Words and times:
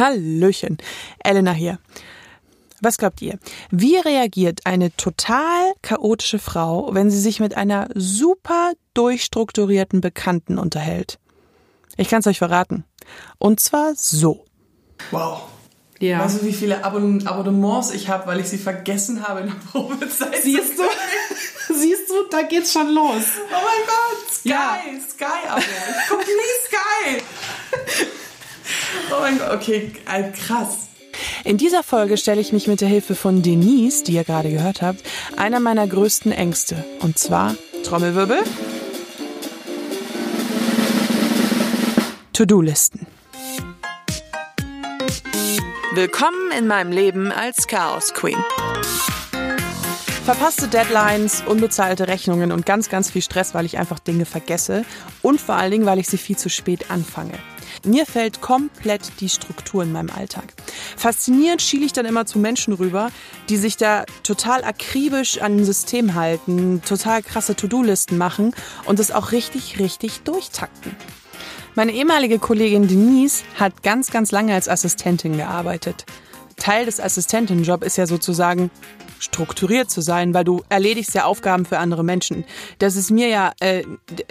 Hallöchen, 0.00 0.78
Elena 1.22 1.52
hier. 1.52 1.78
Was 2.80 2.96
glaubt 2.96 3.20
ihr? 3.20 3.38
Wie 3.70 3.96
reagiert 3.96 4.62
eine 4.64 4.96
total 4.96 5.74
chaotische 5.82 6.38
Frau, 6.38 6.94
wenn 6.94 7.10
sie 7.10 7.20
sich 7.20 7.38
mit 7.38 7.54
einer 7.54 7.90
super 7.94 8.72
durchstrukturierten 8.94 10.00
Bekannten 10.00 10.56
unterhält? 10.56 11.18
Ich 11.98 12.08
kann 12.08 12.20
es 12.20 12.26
euch 12.26 12.38
verraten. 12.38 12.84
Und 13.36 13.60
zwar 13.60 13.94
so. 13.94 14.46
Wow. 15.10 15.42
Ja. 15.98 16.20
Weißt 16.20 16.40
du, 16.40 16.46
wie 16.46 16.54
viele 16.54 16.82
Abonn 16.82 17.26
Abonnements 17.26 17.92
ich 17.92 18.08
habe, 18.08 18.26
weil 18.26 18.40
ich 18.40 18.48
sie 18.48 18.56
vergessen 18.56 19.28
habe 19.28 19.40
in 19.40 19.46
der 19.48 19.56
Probezeit? 19.70 20.42
Siehst 20.42 20.78
du? 20.78 20.84
Siehst 21.74 22.08
du, 22.08 22.14
da 22.30 22.40
geht's 22.40 22.72
schon 22.72 22.88
los. 22.88 23.24
Oh 23.36 23.52
mein 23.52 23.86
Gott, 23.86 24.32
Sky, 24.32 24.48
ja. 24.48 24.78
Sky-Abo. 25.10 25.60
Ich 25.60 26.08
gucke 26.08 26.24
nie 26.24 26.56
Sky. 26.64 28.06
Oh 29.10 29.20
mein 29.20 29.38
Gott, 29.38 29.50
okay, 29.52 29.92
krass. 30.46 30.88
In 31.44 31.56
dieser 31.56 31.82
Folge 31.82 32.16
stelle 32.16 32.40
ich 32.40 32.52
mich 32.52 32.66
mit 32.66 32.80
der 32.80 32.88
Hilfe 32.88 33.14
von 33.14 33.42
Denise, 33.42 34.04
die 34.04 34.12
ihr 34.12 34.24
gerade 34.24 34.50
gehört 34.50 34.82
habt, 34.82 35.02
einer 35.36 35.60
meiner 35.60 35.86
größten 35.86 36.32
Ängste. 36.32 36.84
Und 37.00 37.18
zwar 37.18 37.54
Trommelwirbel. 37.84 38.38
To-Do-Listen. 42.32 43.06
Willkommen 45.94 46.52
in 46.56 46.66
meinem 46.66 46.92
Leben 46.92 47.32
als 47.32 47.66
Chaos 47.66 48.14
Queen. 48.14 48.38
Verpasste 50.24 50.68
Deadlines, 50.68 51.42
unbezahlte 51.46 52.06
Rechnungen 52.06 52.52
und 52.52 52.64
ganz, 52.64 52.88
ganz 52.88 53.10
viel 53.10 53.22
Stress, 53.22 53.54
weil 53.54 53.66
ich 53.66 53.78
einfach 53.78 53.98
Dinge 53.98 54.24
vergesse 54.24 54.84
und 55.22 55.40
vor 55.40 55.56
allen 55.56 55.72
Dingen, 55.72 55.86
weil 55.86 55.98
ich 55.98 56.08
sie 56.08 56.18
viel 56.18 56.38
zu 56.38 56.48
spät 56.48 56.90
anfange. 56.90 57.32
Mir 57.84 58.04
fällt 58.04 58.42
komplett 58.42 59.20
die 59.20 59.28
Struktur 59.28 59.82
in 59.82 59.92
meinem 59.92 60.10
Alltag. 60.10 60.52
Faszinierend 60.96 61.62
schiele 61.62 61.86
ich 61.86 61.92
dann 61.92 62.04
immer 62.04 62.26
zu 62.26 62.38
Menschen 62.38 62.74
rüber, 62.74 63.10
die 63.48 63.56
sich 63.56 63.76
da 63.76 64.04
total 64.22 64.64
akribisch 64.64 65.40
an 65.40 65.56
ein 65.56 65.64
System 65.64 66.14
halten, 66.14 66.82
total 66.86 67.22
krasse 67.22 67.56
To-Do-Listen 67.56 68.18
machen 68.18 68.54
und 68.84 69.00
es 69.00 69.10
auch 69.10 69.32
richtig, 69.32 69.78
richtig 69.78 70.20
durchtakten. 70.20 70.94
Meine 71.74 71.92
ehemalige 71.92 72.38
Kollegin 72.38 72.88
Denise 72.88 73.44
hat 73.58 73.82
ganz, 73.82 74.10
ganz 74.10 74.30
lange 74.30 74.52
als 74.52 74.68
Assistentin 74.68 75.36
gearbeitet. 75.36 76.04
Teil 76.56 76.84
des 76.84 77.00
Assistentenjob 77.00 77.82
ist 77.82 77.96
ja 77.96 78.06
sozusagen 78.06 78.70
strukturiert 79.20 79.90
zu 79.90 80.00
sein, 80.00 80.34
weil 80.34 80.44
du 80.44 80.64
erledigst 80.68 81.14
ja 81.14 81.24
Aufgaben 81.24 81.64
für 81.64 81.78
andere 81.78 82.02
Menschen. 82.02 82.44
Das 82.78 82.96
ist 82.96 83.10
mir 83.10 83.28
ja, 83.28 83.52
äh, 83.60 83.84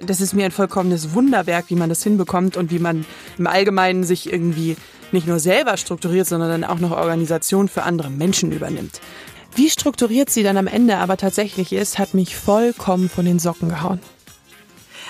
das 0.05 0.19
ist 0.19 0.33
mir 0.33 0.45
ein 0.45 0.51
vollkommenes 0.51 1.13
Wunderwerk, 1.13 1.65
wie 1.69 1.75
man 1.75 1.87
das 1.87 2.03
hinbekommt 2.03 2.57
und 2.57 2.71
wie 2.71 2.79
man 2.79 3.05
im 3.37 3.47
Allgemeinen 3.47 4.03
sich 4.03 4.31
irgendwie 4.31 4.75
nicht 5.11 5.27
nur 5.27 5.39
selber 5.39 5.77
strukturiert, 5.77 6.27
sondern 6.27 6.49
dann 6.49 6.63
auch 6.63 6.79
noch 6.79 6.91
Organisation 6.91 7.69
für 7.69 7.83
andere 7.83 8.09
Menschen 8.09 8.51
übernimmt. 8.51 8.99
Wie 9.55 9.69
strukturiert 9.69 10.29
sie 10.29 10.43
dann 10.43 10.57
am 10.57 10.67
Ende 10.67 10.97
aber 10.97 11.17
tatsächlich 11.17 11.73
ist, 11.73 11.97
hat 11.97 12.13
mich 12.13 12.35
vollkommen 12.35 13.09
von 13.09 13.25
den 13.25 13.39
Socken 13.39 13.69
gehauen. 13.69 13.99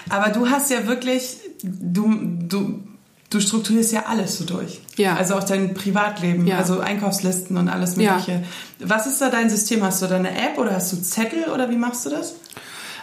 Aber 0.09 0.29
du 0.29 0.49
hast 0.49 0.71
ja 0.71 0.87
wirklich, 0.87 1.37
du, 1.61 2.13
du 2.47 2.83
du 3.29 3.39
strukturierst 3.39 3.91
ja 3.91 4.05
alles 4.07 4.37
so 4.37 4.45
durch. 4.45 4.81
Ja. 4.97 5.15
Also 5.15 5.35
auch 5.35 5.43
dein 5.43 5.73
Privatleben, 5.73 6.47
ja. 6.47 6.57
also 6.57 6.79
Einkaufslisten 6.79 7.57
und 7.57 7.69
alles 7.69 7.95
Mögliche. 7.95 8.31
Ja. 8.31 8.41
Was 8.79 9.07
ist 9.07 9.21
da 9.21 9.29
dein 9.29 9.49
System? 9.49 9.83
Hast 9.83 10.01
du 10.01 10.07
da 10.07 10.15
eine 10.15 10.31
App 10.31 10.57
oder 10.57 10.71
hast 10.71 10.91
du 10.91 10.97
Zettel 11.01 11.45
oder 11.53 11.69
wie 11.69 11.77
machst 11.77 12.05
du 12.05 12.09
das? 12.09 12.35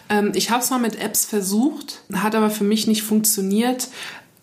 Ähm, 0.09 0.33
ich 0.35 0.51
habe 0.51 0.63
es 0.63 0.71
mal 0.71 0.79
mit 0.79 1.01
Apps 1.01 1.25
versucht, 1.25 2.03
hat 2.13 2.35
aber 2.35 2.51
für 2.51 2.65
mich 2.65 2.87
nicht 2.87 3.03
funktioniert 3.03 3.89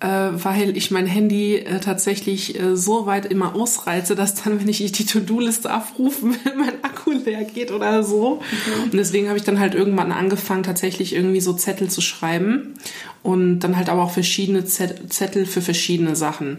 weil 0.08 0.76
ich 0.76 0.92
mein 0.92 1.06
Handy 1.06 1.56
äh, 1.56 1.80
tatsächlich 1.80 2.59
äh, 2.59 2.76
so 2.76 3.06
weit 3.06 3.26
immer 3.26 3.56
ausreize, 3.56 4.16
dass 4.16 4.36
dann, 4.36 4.59
wenn 4.59 4.68
ich 4.68 4.92
die 4.92 5.06
To-Do-Liste 5.06 5.72
abrufen 5.72 6.36
will, 6.44 6.54
mein 6.58 6.84
Akku 6.84 7.12
leer 7.12 7.46
geht 7.46 7.72
oder 7.72 8.04
so. 8.04 8.36
Mhm. 8.36 8.84
Und 8.84 8.94
deswegen 8.94 9.30
habe 9.30 9.38
ich 9.38 9.46
dann 9.46 9.59
halt 9.59 9.76
irgendwann 9.76 10.12
angefangen, 10.12 10.64
tatsächlich 10.64 11.16
irgendwie 11.16 11.40
so 11.40 11.53
Zettel 11.53 11.90
zu 11.90 12.02
schreiben 12.02 12.74
und 13.22 13.62
dann 13.62 13.78
halt 13.78 13.90
aber 13.90 14.03
auch 14.03 14.12
verschiedene 14.12 14.66
Zettel 14.66 15.46
für 15.46 15.62
verschiedene 15.62 16.16
Sachen. 16.16 16.58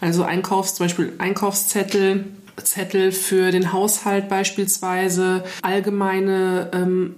Also 0.00 0.22
Einkaufs, 0.22 0.74
zum 0.74 0.86
Beispiel 0.86 1.12
Einkaufszettel, 1.18 2.24
Zettel 2.56 3.12
für 3.12 3.50
den 3.50 3.72
Haushalt 3.72 4.28
beispielsweise, 4.28 5.44
allgemeine 5.62 6.70
ähm, 6.72 7.14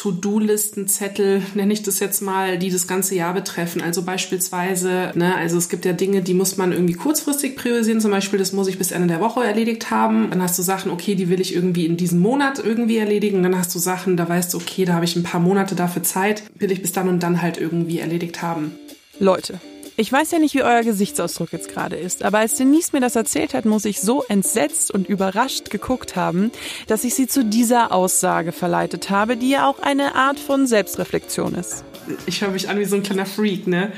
To-Do-Listen-Zettel, 0.00 1.42
nenne 1.54 1.74
ich 1.74 1.82
das 1.82 2.00
jetzt 2.00 2.22
mal, 2.22 2.56
die 2.56 2.70
das 2.70 2.86
ganze 2.86 3.14
Jahr 3.14 3.34
betreffen. 3.34 3.82
Also 3.82 4.00
beispielsweise, 4.02 5.12
ne, 5.14 5.34
also 5.34 5.58
es 5.58 5.68
gibt 5.68 5.84
ja 5.84 5.92
Dinge, 5.92 6.22
die 6.22 6.32
muss 6.32 6.56
man 6.56 6.72
irgendwie 6.72 6.94
kurzfristig 6.94 7.54
priorisieren. 7.54 8.00
Zum 8.00 8.10
Beispiel, 8.10 8.38
das 8.38 8.54
muss 8.54 8.66
ich 8.66 8.78
bis 8.78 8.92
Ende 8.92 9.08
der 9.08 9.20
Woche 9.20 9.44
erledigt 9.44 9.90
haben. 9.90 10.30
Dann 10.30 10.40
hast 10.40 10.58
du 10.58 10.62
Sachen, 10.62 10.90
okay, 10.90 11.16
die 11.16 11.28
will 11.28 11.38
ich 11.38 11.54
irgendwie 11.54 11.84
in 11.84 11.98
diesem 11.98 12.20
Monat 12.20 12.58
irgendwie 12.58 12.96
erledigen. 12.96 13.42
Dann 13.42 13.58
hast 13.58 13.74
du 13.74 13.78
Sachen, 13.78 14.16
da 14.16 14.26
weißt 14.26 14.54
du, 14.54 14.56
okay, 14.56 14.86
da 14.86 14.94
habe 14.94 15.04
ich 15.04 15.16
ein 15.16 15.22
paar 15.22 15.40
Monate 15.40 15.74
dafür 15.74 16.02
Zeit, 16.02 16.44
will 16.54 16.72
ich 16.72 16.80
bis 16.80 16.92
dann 16.92 17.06
und 17.06 17.22
dann 17.22 17.42
halt 17.42 17.58
irgendwie 17.58 17.98
erledigt 17.98 18.40
haben. 18.40 18.72
Leute, 19.18 19.60
ich 20.00 20.10
weiß 20.10 20.30
ja 20.30 20.38
nicht, 20.38 20.54
wie 20.54 20.62
euer 20.62 20.82
Gesichtsausdruck 20.82 21.52
jetzt 21.52 21.68
gerade 21.68 21.96
ist, 21.96 22.24
aber 22.24 22.38
als 22.38 22.56
Denise 22.56 22.92
mir 22.92 23.00
das 23.00 23.16
erzählt 23.16 23.52
hat, 23.52 23.66
muss 23.66 23.84
ich 23.84 24.00
so 24.00 24.24
entsetzt 24.28 24.90
und 24.90 25.06
überrascht 25.06 25.68
geguckt 25.68 26.16
haben, 26.16 26.50
dass 26.86 27.04
ich 27.04 27.14
sie 27.14 27.26
zu 27.26 27.44
dieser 27.44 27.92
Aussage 27.92 28.52
verleitet 28.52 29.10
habe, 29.10 29.36
die 29.36 29.50
ja 29.50 29.68
auch 29.68 29.78
eine 29.80 30.14
Art 30.14 30.40
von 30.40 30.66
Selbstreflexion 30.66 31.54
ist. 31.54 31.84
Ich 32.24 32.40
höre 32.40 32.48
mich 32.48 32.70
an 32.70 32.78
wie 32.78 32.86
so 32.86 32.96
ein 32.96 33.02
kleiner 33.02 33.26
Freak, 33.26 33.66
ne? 33.66 33.92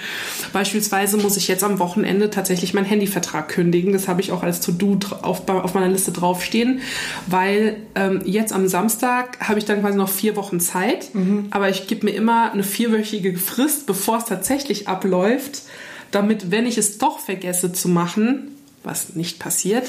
Beispielsweise 0.52 1.18
muss 1.18 1.36
ich 1.36 1.46
jetzt 1.46 1.62
am 1.62 1.78
Wochenende 1.78 2.30
tatsächlich 2.30 2.74
meinen 2.74 2.84
Handyvertrag 2.84 3.48
kündigen. 3.48 3.92
Das 3.92 4.08
habe 4.08 4.20
ich 4.20 4.32
auch 4.32 4.42
als 4.42 4.60
To-Do 4.60 4.98
auf, 5.22 5.48
auf, 5.48 5.74
meiner 5.74 5.88
Liste 5.88 6.10
draufstehen, 6.10 6.80
weil 7.28 7.76
ähm, 7.94 8.20
jetzt 8.24 8.52
am 8.52 8.66
Samstag 8.66 9.38
habe 9.40 9.60
ich 9.60 9.66
dann 9.66 9.80
quasi 9.80 9.96
noch 9.96 10.08
vier 10.08 10.34
Wochen 10.34 10.58
Zeit, 10.58 11.14
mhm. 11.14 11.46
aber 11.50 11.68
ich 11.68 11.86
gebe 11.86 12.06
mir 12.06 12.12
immer 12.12 12.52
eine 12.52 12.64
vierwöchige 12.64 13.38
Frist, 13.38 13.86
bevor 13.86 14.18
es 14.18 14.24
tatsächlich 14.24 14.88
abläuft 14.88 15.62
damit, 16.12 16.50
wenn 16.50 16.66
ich 16.66 16.78
es 16.78 16.98
doch 16.98 17.18
vergesse 17.18 17.72
zu 17.72 17.88
machen, 17.88 18.48
was 18.84 19.14
nicht 19.14 19.38
passiert, 19.38 19.86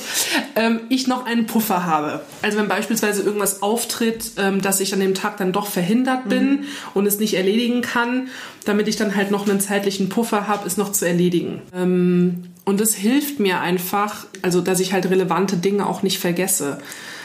ähm, 0.56 0.82
ich 0.90 1.08
noch 1.08 1.26
einen 1.26 1.46
Puffer 1.46 1.86
habe. 1.86 2.22
Also 2.42 2.58
wenn 2.58 2.68
beispielsweise 2.68 3.24
irgendwas 3.24 3.62
auftritt, 3.62 4.32
ähm, 4.38 4.62
dass 4.62 4.80
ich 4.80 4.94
an 4.94 5.00
dem 5.00 5.16
Tag 5.16 5.38
dann 5.38 5.52
doch 5.52 5.68
verhindert 5.68 6.30
bin 6.30 6.50
mhm. 6.50 6.66
und 6.94 7.06
es 7.06 7.20
nicht 7.20 7.34
erledigen 7.34 7.82
kann, 7.82 8.30
damit 8.66 8.88
ich 8.88 8.96
dann 8.96 9.16
halt 9.16 9.32
noch 9.32 9.48
einen 9.48 9.60
zeitlichen 9.60 10.10
Puffer 10.10 10.48
habe, 10.48 10.68
es 10.68 10.78
noch 10.78 10.92
zu 10.92 11.08
erledigen. 11.08 11.62
Ähm, 11.76 12.46
und 12.66 12.80
es 12.80 12.94
hilft 12.94 13.40
mir 13.40 13.60
einfach, 13.60 14.28
also 14.42 14.62
dass 14.62 14.80
ich 14.80 14.94
halt 14.94 15.10
relevante 15.10 15.58
Dinge 15.58 15.88
auch 15.88 16.04
nicht 16.04 16.20
vergesse. 16.20 16.78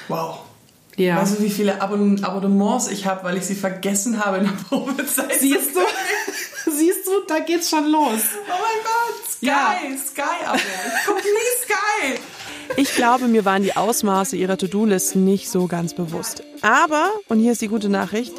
Wow. 0.09 0.41
Ja. 0.97 1.21
Weißt 1.23 1.39
du, 1.39 1.45
wie 1.45 1.51
viele 1.51 1.81
Abonn 1.81 2.25
Abonnements 2.25 2.89
ich 2.89 3.07
habe, 3.07 3.23
weil 3.23 3.37
ich 3.37 3.45
sie 3.45 3.55
vergessen 3.55 4.25
habe 4.25 4.39
in 4.39 4.45
der 4.45 4.53
Probezeit? 4.69 5.33
Siehst 5.39 5.77
du? 5.77 5.81
Siehst 6.71 6.98
du, 7.09 7.27
da 7.27 7.41
geht's 7.41 7.71
schon 7.71 7.87
los. 7.87 8.21
Oh 8.35 8.51
mein 8.51 8.83
Gott, 8.85 9.31
Sky, 9.31 9.47
ja. 9.47 9.75
Sky. 9.99 10.59
Ich 10.87 11.07
guck 11.07 11.17
nie 11.17 11.65
Sky. 11.65 12.21
Ich 12.77 12.95
glaube, 12.95 13.29
mir 13.29 13.45
waren 13.45 13.63
die 13.63 13.77
Ausmaße 13.77 14.37
ihrer 14.37 14.57
To-Do-Listen 14.57 15.25
nicht 15.25 15.51
so 15.51 15.67
ganz 15.67 15.95
bewusst. 15.95 16.43
Aber, 16.63 17.11
und 17.29 17.41
hier 17.41 17.53
ist 17.53 17.63
die 17.63 17.69
gute 17.69 17.89
Nachricht, 17.89 18.35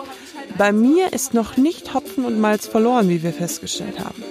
bei 0.58 0.72
mir 0.72 1.14
ist 1.14 1.34
noch 1.34 1.58
nicht 1.58 1.94
Hopfen 1.94 2.26
und 2.26 2.40
Malz 2.40 2.68
verloren, 2.68 3.10
wie 3.10 3.24
wir 3.24 3.34
festgestellt 3.34 4.00
haben. 4.00 4.24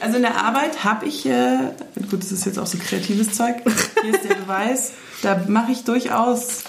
Also 0.00 0.16
in 0.16 0.22
der 0.22 0.42
Arbeit 0.42 0.82
habe 0.84 1.06
ich, 1.06 1.26
äh, 1.26 1.58
gut, 2.10 2.22
das 2.22 2.32
ist 2.32 2.46
jetzt 2.46 2.58
auch 2.58 2.66
so 2.66 2.78
kreatives 2.78 3.32
Zeug, 3.32 3.56
hier 4.02 4.14
ist 4.14 4.24
der 4.24 4.34
Beweis, 4.34 4.92
da 5.22 5.44
mache 5.46 5.72
ich 5.72 5.84
durchaus, 5.84 6.64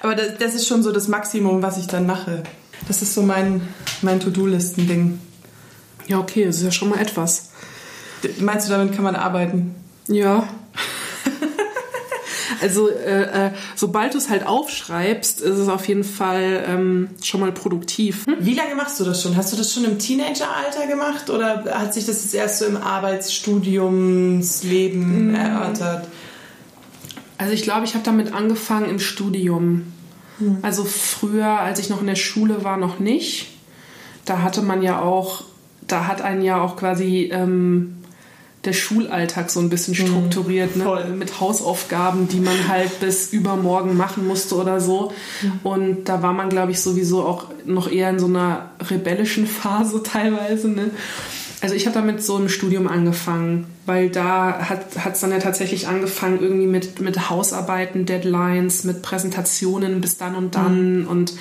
aber 0.00 0.14
das, 0.14 0.38
das, 0.38 0.54
ist 0.54 0.66
schon 0.66 0.82
so 0.82 0.90
das 0.90 1.08
Maximum, 1.08 1.62
was 1.62 1.78
ich 1.78 1.86
dann 1.86 2.06
mache. 2.06 2.42
Das 2.88 3.02
ist 3.02 3.14
so 3.14 3.22
mein, 3.22 3.68
mein 4.02 4.20
To-Do-Listen-Ding. 4.20 5.18
Ja, 6.06 6.18
okay, 6.18 6.44
das 6.44 6.56
ist 6.56 6.64
ja 6.64 6.70
schon 6.70 6.90
mal 6.90 7.00
etwas. 7.00 7.48
Meinst 8.38 8.68
du, 8.68 8.72
damit 8.72 8.94
kann 8.94 9.04
man 9.04 9.16
arbeiten? 9.16 9.74
Ja. 10.08 10.48
also, 12.60 12.90
äh, 12.90 13.46
äh, 13.46 13.52
sobald 13.74 14.12
du 14.14 14.18
es 14.18 14.28
halt 14.28 14.46
aufschreibst, 14.46 15.40
ist 15.40 15.58
es 15.58 15.68
auf 15.68 15.88
jeden 15.88 16.04
Fall 16.04 16.62
ähm, 16.66 17.08
schon 17.22 17.40
mal 17.40 17.52
produktiv. 17.52 18.26
Hm? 18.26 18.36
Wie 18.40 18.54
lange 18.54 18.74
machst 18.74 19.00
du 19.00 19.04
das 19.04 19.22
schon? 19.22 19.34
Hast 19.36 19.52
du 19.52 19.56
das 19.56 19.72
schon 19.72 19.84
im 19.84 19.98
Teenageralter 19.98 20.86
gemacht 20.86 21.30
oder 21.30 21.64
hat 21.78 21.94
sich 21.94 22.04
das 22.06 22.22
jetzt 22.22 22.34
erst 22.34 22.58
so 22.60 22.66
im 22.66 22.76
Arbeitsstudiumsleben 22.76 25.28
mhm. 25.28 25.34
erörtert? 25.34 26.08
Also, 27.38 27.52
ich 27.52 27.62
glaube, 27.62 27.84
ich 27.84 27.94
habe 27.94 28.04
damit 28.04 28.32
angefangen 28.32 28.88
im 28.88 28.98
Studium. 28.98 29.92
Mhm. 30.38 30.58
Also, 30.62 30.84
früher, 30.84 31.60
als 31.60 31.78
ich 31.78 31.90
noch 31.90 32.00
in 32.00 32.06
der 32.06 32.16
Schule 32.16 32.64
war, 32.64 32.76
noch 32.76 32.98
nicht. 32.98 33.50
Da 34.24 34.40
hatte 34.40 34.62
man 34.62 34.82
ja 34.82 35.02
auch 35.02 35.44
da 35.86 36.06
hat 36.06 36.22
einen 36.22 36.42
ja 36.42 36.60
auch 36.60 36.76
quasi 36.76 37.30
ähm, 37.32 37.96
der 38.64 38.72
Schulalltag 38.72 39.50
so 39.50 39.60
ein 39.60 39.68
bisschen 39.68 39.94
mhm. 39.94 40.08
strukturiert, 40.08 40.76
mhm, 40.76 40.84
ne? 40.84 41.14
mit 41.16 41.40
Hausaufgaben, 41.40 42.28
die 42.28 42.40
man 42.40 42.68
halt 42.68 43.00
bis 43.00 43.32
übermorgen 43.32 43.96
machen 43.96 44.26
musste 44.26 44.56
oder 44.56 44.80
so. 44.80 45.12
Mhm. 45.42 45.60
Und 45.62 46.04
da 46.04 46.22
war 46.22 46.32
man, 46.32 46.48
glaube 46.48 46.72
ich, 46.72 46.80
sowieso 46.80 47.24
auch 47.24 47.46
noch 47.64 47.90
eher 47.90 48.10
in 48.10 48.18
so 48.18 48.26
einer 48.26 48.70
rebellischen 48.90 49.46
Phase 49.46 50.02
teilweise. 50.04 50.68
Ne? 50.68 50.90
Also 51.64 51.76
ich 51.76 51.86
habe 51.86 51.94
damit 51.94 52.22
so 52.22 52.36
im 52.36 52.50
Studium 52.50 52.86
angefangen, 52.86 53.64
weil 53.86 54.10
da 54.10 54.68
hat 54.68 55.14
es 55.14 55.20
dann 55.20 55.30
ja 55.30 55.38
tatsächlich 55.38 55.88
angefangen 55.88 56.42
irgendwie 56.42 56.66
mit, 56.66 57.00
mit 57.00 57.30
Hausarbeiten, 57.30 58.04
Deadlines, 58.04 58.84
mit 58.84 59.00
Präsentationen 59.00 60.02
bis 60.02 60.18
dann 60.18 60.34
und 60.34 60.56
dann. 60.56 61.00
Mhm. 61.00 61.08
Und 61.08 61.32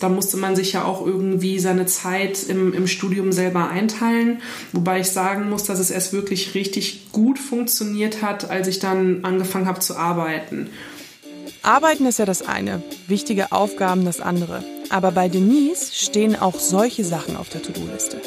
da 0.00 0.08
musste 0.08 0.36
man 0.36 0.56
sich 0.56 0.72
ja 0.72 0.84
auch 0.84 1.06
irgendwie 1.06 1.60
seine 1.60 1.86
Zeit 1.86 2.42
im, 2.48 2.72
im 2.74 2.88
Studium 2.88 3.30
selber 3.30 3.68
einteilen. 3.68 4.42
Wobei 4.72 4.98
ich 4.98 5.10
sagen 5.10 5.48
muss, 5.48 5.62
dass 5.62 5.78
es 5.78 5.92
erst 5.92 6.12
wirklich 6.12 6.56
richtig 6.56 7.12
gut 7.12 7.38
funktioniert 7.38 8.20
hat, 8.20 8.50
als 8.50 8.66
ich 8.66 8.80
dann 8.80 9.24
angefangen 9.24 9.66
habe 9.66 9.78
zu 9.78 9.96
arbeiten. 9.96 10.70
Arbeiten 11.62 12.04
ist 12.06 12.18
ja 12.18 12.24
das 12.24 12.42
eine, 12.42 12.82
wichtige 13.06 13.52
Aufgaben 13.52 14.04
das 14.04 14.20
andere. 14.20 14.64
Aber 14.90 15.12
bei 15.12 15.28
Denise 15.28 15.94
stehen 15.94 16.34
auch 16.34 16.58
solche 16.58 17.04
Sachen 17.04 17.36
auf 17.36 17.48
der 17.48 17.62
To-Do-Liste 17.62 18.20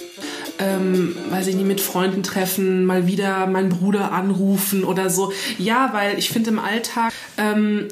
ähm, 0.62 1.16
weiß 1.30 1.48
ich 1.48 1.56
nicht, 1.56 1.68
mit 1.68 1.82
Freunden 1.82 2.24
treffen, 2.24 2.86
mal 2.86 3.08
wieder 3.08 3.48
meinen 3.48 3.70
Bruder 3.70 4.12
anrufen 4.12 4.84
oder 4.84 5.10
so. 5.10 5.34
Ja, 5.58 5.90
weil 5.94 6.20
ich 6.20 6.30
finde 6.30 6.52
im 6.52 6.60
Alltag, 6.60 7.12
ähm, 7.38 7.88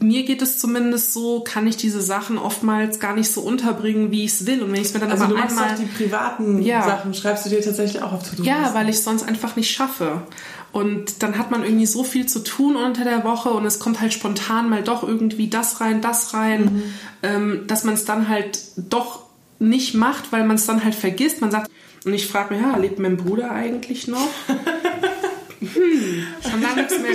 mir 0.00 0.24
geht 0.24 0.40
es 0.40 0.58
zumindest 0.58 1.12
so, 1.12 1.40
kann 1.40 1.66
ich 1.66 1.76
diese 1.76 2.00
Sachen 2.00 2.38
oftmals 2.38 3.00
gar 3.00 3.14
nicht 3.14 3.30
so 3.30 3.42
unterbringen, 3.42 4.10
wie 4.10 4.24
ich 4.24 4.32
es 4.32 4.46
will. 4.46 4.62
Und 4.62 4.72
wenn 4.72 4.80
ich 4.80 4.88
es 4.88 4.94
mir 4.94 5.00
dann 5.00 5.10
also 5.10 5.24
aber 5.24 5.34
du 5.34 5.40
einmal 5.40 5.72
auch 5.72 5.78
die 5.78 5.84
privaten 5.84 6.62
ja, 6.62 6.82
Sachen 6.82 7.12
schreibst 7.12 7.44
du 7.46 7.50
dir 7.50 7.60
tatsächlich 7.60 8.02
auch 8.02 8.12
auf 8.12 8.28
To-Do. 8.28 8.42
Ja, 8.44 8.72
weil 8.74 8.88
ich 8.88 8.96
es 8.96 9.04
sonst 9.04 9.24
einfach 9.24 9.56
nicht 9.56 9.70
schaffe. 9.70 10.22
Und 10.72 11.22
dann 11.22 11.38
hat 11.38 11.50
man 11.50 11.62
irgendwie 11.62 11.86
so 11.86 12.02
viel 12.02 12.26
zu 12.26 12.40
tun 12.40 12.76
unter 12.76 13.04
der 13.04 13.24
Woche 13.24 13.50
und 13.50 13.64
es 13.64 13.78
kommt 13.78 14.00
halt 14.00 14.12
spontan 14.12 14.68
mal 14.70 14.82
doch 14.82 15.06
irgendwie 15.06 15.48
das 15.48 15.80
rein, 15.80 16.00
das 16.00 16.34
rein, 16.34 16.64
mhm. 16.64 16.82
ähm, 17.22 17.60
dass 17.68 17.84
man 17.84 17.94
es 17.94 18.04
dann 18.04 18.28
halt 18.28 18.58
doch 18.76 19.24
nicht 19.60 19.94
macht, 19.94 20.32
weil 20.32 20.44
man 20.44 20.56
es 20.56 20.66
dann 20.66 20.82
halt 20.82 20.94
vergisst. 20.94 21.40
Man 21.40 21.50
sagt, 21.50 21.70
und 22.04 22.12
ich 22.14 22.26
frage 22.26 22.54
mich, 22.54 22.62
ja, 22.62 22.76
lebt 22.76 22.98
mein 22.98 23.16
Bruder 23.16 23.50
eigentlich 23.50 24.08
noch? 24.08 24.28
hm, 25.60 26.26
schon 26.42 26.62
lange 26.62 26.82
nichts 26.82 26.98
mehr. 27.00 27.12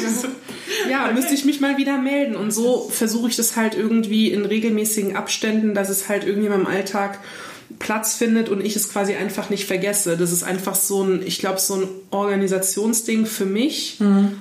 Ja, 0.89 1.11
müsste 1.11 1.33
ich 1.33 1.45
mich 1.45 1.59
mal 1.61 1.77
wieder 1.77 1.97
melden. 1.97 2.35
Und 2.35 2.51
so 2.51 2.89
versuche 2.89 3.29
ich 3.29 3.35
das 3.35 3.55
halt 3.55 3.75
irgendwie 3.75 4.31
in 4.31 4.45
regelmäßigen 4.45 5.15
Abständen, 5.15 5.73
dass 5.73 5.89
es 5.89 6.09
halt 6.09 6.23
irgendwie 6.23 6.47
in 6.47 6.53
meinem 6.53 6.67
Alltag 6.67 7.19
Platz 7.77 8.15
findet 8.15 8.49
und 8.49 8.65
ich 8.65 8.75
es 8.75 8.89
quasi 8.89 9.13
einfach 9.15 9.49
nicht 9.49 9.65
vergesse. 9.65 10.17
Das 10.17 10.31
ist 10.31 10.43
einfach 10.43 10.75
so 10.75 11.03
ein, 11.03 11.21
ich 11.25 11.39
glaube, 11.39 11.59
so 11.59 11.75
ein 11.75 11.87
Organisationsding 12.09 13.25
für 13.25 13.45
mich. 13.45 13.99
Mhm. 13.99 14.39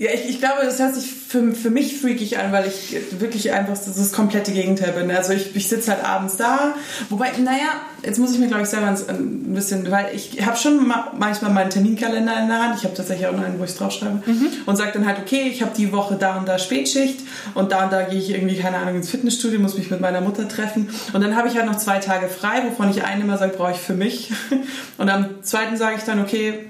Ja, 0.00 0.08
ich, 0.14 0.30
ich 0.30 0.38
glaube, 0.38 0.64
das 0.64 0.78
hört 0.78 0.94
sich 0.94 1.12
für, 1.12 1.52
für 1.52 1.68
mich 1.68 2.00
freakig 2.00 2.38
an, 2.38 2.52
weil 2.52 2.66
ich 2.66 2.96
wirklich 3.20 3.52
einfach 3.52 3.74
das, 3.74 3.84
das 3.84 4.12
komplette 4.12 4.50
Gegenteil 4.50 4.92
bin. 4.92 5.10
Also 5.10 5.34
ich, 5.34 5.54
ich 5.54 5.68
sitze 5.68 5.90
halt 5.90 6.02
abends 6.02 6.38
da. 6.38 6.74
Wobei, 7.10 7.32
naja, 7.36 7.82
jetzt 8.02 8.18
muss 8.18 8.32
ich 8.32 8.38
mir, 8.38 8.46
glaube 8.46 8.62
ich, 8.62 8.70
selber 8.70 8.86
ein 8.86 9.52
bisschen, 9.52 9.90
weil 9.90 10.06
ich 10.14 10.40
habe 10.46 10.56
schon 10.56 10.90
manchmal 11.18 11.52
meinen 11.52 11.68
Terminkalender 11.68 12.40
in 12.40 12.48
der 12.48 12.62
Hand. 12.62 12.78
Ich 12.78 12.84
habe 12.84 12.94
tatsächlich 12.94 13.26
auch 13.26 13.34
noch 13.34 13.44
einen, 13.44 13.58
wo 13.58 13.64
ich 13.64 13.72
es 13.72 13.76
draufschreibe. 13.76 14.22
Mhm. 14.24 14.48
Und 14.64 14.76
sage 14.76 14.92
dann 14.94 15.06
halt, 15.06 15.18
okay, 15.18 15.50
ich 15.52 15.60
habe 15.60 15.72
die 15.76 15.92
Woche 15.92 16.16
da 16.18 16.38
und 16.38 16.48
da 16.48 16.58
Spätschicht 16.58 17.20
und 17.52 17.70
da 17.70 17.84
und 17.84 17.92
da 17.92 18.00
gehe 18.00 18.20
ich 18.20 18.30
irgendwie, 18.30 18.56
keine 18.56 18.78
Ahnung, 18.78 18.94
ins 18.94 19.10
Fitnessstudio, 19.10 19.60
muss 19.60 19.76
mich 19.76 19.90
mit 19.90 20.00
meiner 20.00 20.22
Mutter 20.22 20.48
treffen. 20.48 20.88
Und 21.12 21.20
dann 21.20 21.36
habe 21.36 21.48
ich 21.48 21.56
halt 21.56 21.66
noch 21.66 21.76
zwei 21.76 21.98
Tage 21.98 22.30
frei, 22.30 22.62
wovon 22.66 22.88
ich 22.88 23.04
einen 23.04 23.20
immer 23.20 23.36
sage, 23.36 23.54
brauche 23.54 23.72
ich 23.72 23.80
für 23.80 23.92
mich. 23.92 24.32
Und 24.96 25.10
am 25.10 25.42
zweiten 25.42 25.76
sage 25.76 25.96
ich 25.98 26.04
dann, 26.04 26.22
okay, 26.22 26.69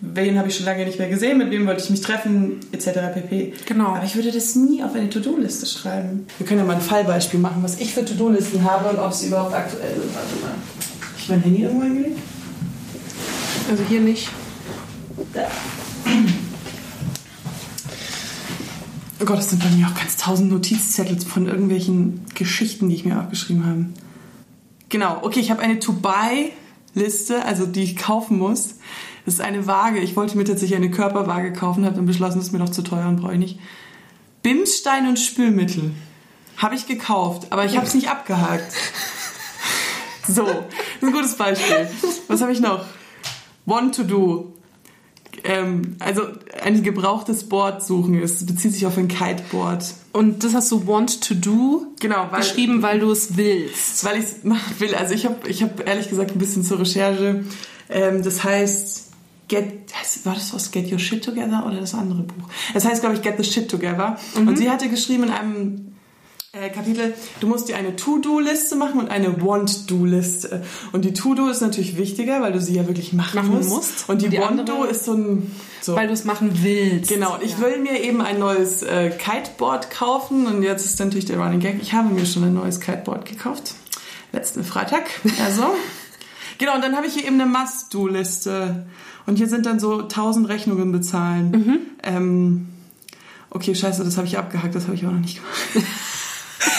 wen 0.00 0.38
habe 0.38 0.48
ich 0.48 0.56
schon 0.56 0.66
lange 0.66 0.84
nicht 0.84 0.98
mehr 0.98 1.08
gesehen, 1.08 1.38
mit 1.38 1.50
wem 1.50 1.66
wollte 1.66 1.82
ich 1.82 1.90
mich 1.90 2.00
treffen, 2.00 2.60
etc. 2.72 2.90
pp. 3.14 3.54
Genau. 3.66 3.88
Aber 3.88 4.04
ich 4.04 4.14
würde 4.14 4.30
das 4.30 4.54
nie 4.54 4.82
auf 4.82 4.94
eine 4.94 5.10
To-Do-Liste 5.10 5.66
schreiben. 5.66 6.26
Wir 6.38 6.46
können 6.46 6.60
ja 6.60 6.66
mal 6.66 6.76
ein 6.76 6.82
Fallbeispiel 6.82 7.40
machen, 7.40 7.62
was 7.62 7.80
ich 7.80 7.92
für 7.92 8.04
To-Do-Listen 8.04 8.64
habe 8.64 8.90
und 8.90 8.98
ob 8.98 9.12
sie 9.12 9.28
überhaupt 9.28 9.54
aktuell 9.54 9.94
sind. 9.94 10.14
Warte 10.14 10.34
mal. 10.40 10.50
Habe 10.50 11.18
ich 11.18 11.28
mein 11.28 11.42
Handy 11.42 11.62
irgendwo 11.62 11.84
hingelegt? 11.84 12.18
Also 13.70 13.82
hier 13.84 14.00
nicht. 14.00 14.28
Da. 15.32 15.48
Oh 19.20 19.24
Gott, 19.24 19.38
das 19.38 19.50
sind 19.50 19.62
bei 19.62 19.70
mir 19.70 19.88
auch 19.88 19.94
ganz 19.94 20.16
tausend 20.16 20.50
Notizzettel 20.52 21.18
von 21.20 21.46
irgendwelchen 21.46 22.24
Geschichten, 22.34 22.88
die 22.88 22.94
ich 22.94 23.04
mir 23.04 23.20
aufgeschrieben 23.20 23.66
habe. 23.66 23.86
Genau, 24.90 25.18
okay, 25.22 25.40
ich 25.40 25.50
habe 25.50 25.60
eine 25.60 25.80
To-Buy-Liste, 26.94 27.44
also 27.44 27.66
die 27.66 27.82
ich 27.82 27.96
kaufen 27.96 28.38
muss. 28.38 28.76
Das 29.24 29.34
ist 29.34 29.40
eine 29.40 29.66
Waage. 29.66 29.98
Ich 30.00 30.16
wollte 30.16 30.36
mir 30.36 30.44
tatsächlich 30.44 30.76
eine 30.76 30.90
Körperwaage 30.90 31.52
kaufen, 31.52 31.84
habe 31.84 31.96
dann 31.96 32.06
beschlossen, 32.06 32.38
das 32.38 32.48
ist 32.48 32.52
mir 32.52 32.58
noch 32.58 32.70
zu 32.70 32.82
teuer 32.82 33.08
und 33.08 33.20
brauche 33.20 33.32
ich 33.32 33.38
nicht. 33.38 33.58
Bimsstein 34.42 35.06
und 35.06 35.18
Spülmittel. 35.18 35.92
Habe 36.56 36.74
ich 36.74 36.86
gekauft, 36.86 37.48
aber 37.50 37.64
ich 37.64 37.76
habe 37.76 37.86
es 37.86 37.94
nicht 37.94 38.10
abgehakt. 38.10 38.72
So, 40.26 40.46
ein 41.00 41.12
gutes 41.12 41.36
Beispiel. 41.36 41.88
Was 42.26 42.42
habe 42.42 42.52
ich 42.52 42.60
noch? 42.60 42.84
Want 43.64 43.94
to 43.94 44.02
do. 44.02 44.52
Ähm, 45.44 45.96
also 45.98 46.22
ein 46.62 46.82
gebrauchtes 46.82 47.48
Board 47.48 47.84
suchen. 47.84 48.20
Es 48.20 48.44
bezieht 48.44 48.72
sich 48.72 48.86
auf 48.86 48.98
ein 48.98 49.08
Kiteboard. 49.08 49.84
Und 50.12 50.44
das 50.44 50.54
hast 50.54 50.70
du 50.70 50.86
want 50.86 51.22
to 51.22 51.34
do 51.34 51.86
genau, 52.00 52.26
weil, 52.30 52.40
geschrieben, 52.40 52.82
weil 52.82 53.00
du 53.00 53.10
es 53.10 53.36
willst. 53.36 54.04
Weil 54.04 54.18
ich 54.18 54.24
es 54.24 54.44
machen 54.44 54.74
will. 54.78 54.94
Also 54.94 55.14
ich 55.14 55.24
habe 55.24 55.48
ich 55.48 55.62
hab 55.62 55.86
ehrlich 55.86 56.08
gesagt 56.08 56.32
ein 56.32 56.38
bisschen 56.38 56.64
zur 56.64 56.80
Recherche. 56.80 57.44
Ähm, 57.88 58.22
das 58.22 58.44
heißt, 58.44 59.08
Get, 59.48 59.92
war 60.24 60.34
das 60.34 60.52
was 60.52 60.70
Get 60.70 60.92
Your 60.92 60.98
Shit 60.98 61.24
Together 61.24 61.64
oder 61.66 61.80
das 61.80 61.94
andere 61.94 62.22
Buch? 62.22 62.48
Das 62.74 62.84
heißt, 62.84 63.00
glaube 63.00 63.16
ich, 63.16 63.22
Get 63.22 63.36
the 63.38 63.44
Shit 63.44 63.70
Together. 63.70 64.18
Mhm. 64.38 64.48
Und 64.48 64.58
sie 64.58 64.70
hatte 64.70 64.88
geschrieben 64.88 65.24
in 65.24 65.30
einem 65.30 65.87
Kapitel, 66.72 67.14
du 67.40 67.46
musst 67.46 67.68
dir 67.68 67.76
eine 67.76 67.96
To-Do-Liste 67.96 68.76
machen 68.76 69.00
und 69.00 69.08
eine 69.08 69.40
Want-Do-Liste. 69.40 70.62
Und 70.92 71.04
die 71.04 71.12
To-Do 71.12 71.48
ist 71.48 71.60
natürlich 71.60 71.96
wichtiger, 71.96 72.40
weil 72.40 72.52
du 72.52 72.60
sie 72.60 72.74
ja 72.74 72.86
wirklich 72.86 73.12
machen, 73.12 73.36
machen 73.36 73.54
musst. 73.54 73.70
musst. 73.70 74.08
Und 74.08 74.22
die, 74.22 74.28
die 74.28 74.38
Want-Do 74.38 74.84
ist 74.84 75.04
so 75.04 75.14
ein... 75.14 75.54
So. 75.80 75.94
Weil 75.94 76.08
du 76.08 76.12
es 76.12 76.24
machen 76.24 76.50
willst. 76.62 77.08
Genau, 77.08 77.36
und 77.36 77.42
ich 77.44 77.52
ja. 77.52 77.60
will 77.60 77.78
mir 77.78 78.00
eben 78.00 78.20
ein 78.20 78.40
neues 78.40 78.82
äh, 78.82 79.10
Kiteboard 79.10 79.90
kaufen 79.90 80.46
und 80.46 80.64
jetzt 80.64 80.84
ist 80.84 80.98
natürlich 80.98 81.26
der 81.26 81.38
Running 81.38 81.60
Gag, 81.60 81.80
ich 81.80 81.92
habe 81.92 82.12
mir 82.12 82.26
schon 82.26 82.42
ein 82.42 82.54
neues 82.54 82.80
Kiteboard 82.80 83.24
gekauft. 83.24 83.74
Letzten 84.32 84.64
Freitag, 84.64 85.04
also... 85.44 85.62
genau, 86.58 86.74
und 86.74 86.82
dann 86.82 86.96
habe 86.96 87.06
ich 87.06 87.14
hier 87.14 87.24
eben 87.24 87.40
eine 87.40 87.48
Must-Do-Liste. 87.48 88.86
Und 89.28 89.36
hier 89.36 89.46
sind 89.46 89.66
dann 89.66 89.78
so 89.78 90.02
tausend 90.02 90.48
Rechnungen 90.48 90.90
bezahlen. 90.90 91.50
Mhm. 91.50 91.78
Ähm, 92.02 92.68
okay, 93.50 93.74
scheiße, 93.74 94.02
das 94.02 94.16
habe 94.16 94.26
ich 94.26 94.38
abgehackt, 94.38 94.74
das 94.74 94.84
habe 94.84 94.94
ich 94.94 95.06
auch 95.06 95.12
noch 95.12 95.20
nicht 95.20 95.36
gemacht. 95.36 95.86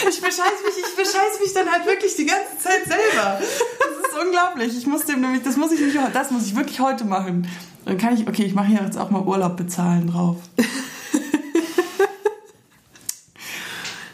ich 0.09 0.21
bescheiß 0.21 0.63
mich, 0.65 0.77
ich 0.77 0.95
bescheiß 0.95 1.39
mich 1.41 1.53
dann 1.53 1.71
halt 1.71 1.85
wirklich 1.85 2.15
die 2.15 2.25
ganze 2.25 2.57
Zeit 2.59 2.85
selber. 2.85 3.39
Das 3.39 4.11
ist 4.11 4.19
unglaublich. 4.19 4.77
Ich 4.77 4.87
muss 4.87 5.05
dem 5.05 5.21
nämlich, 5.21 5.43
das 5.43 5.57
muss 5.57 5.71
ich 5.71 5.79
nicht, 5.79 5.97
das 6.13 6.31
muss 6.31 6.45
ich 6.45 6.55
wirklich 6.55 6.79
heute 6.79 7.05
machen. 7.05 7.47
Dann 7.85 7.97
kann 7.97 8.13
ich, 8.13 8.27
okay, 8.27 8.43
ich 8.43 8.53
mache 8.53 8.67
hier 8.67 8.81
jetzt 8.83 8.97
auch 8.97 9.09
mal 9.09 9.21
Urlaub 9.21 9.57
bezahlen 9.57 10.07
drauf. 10.11 10.37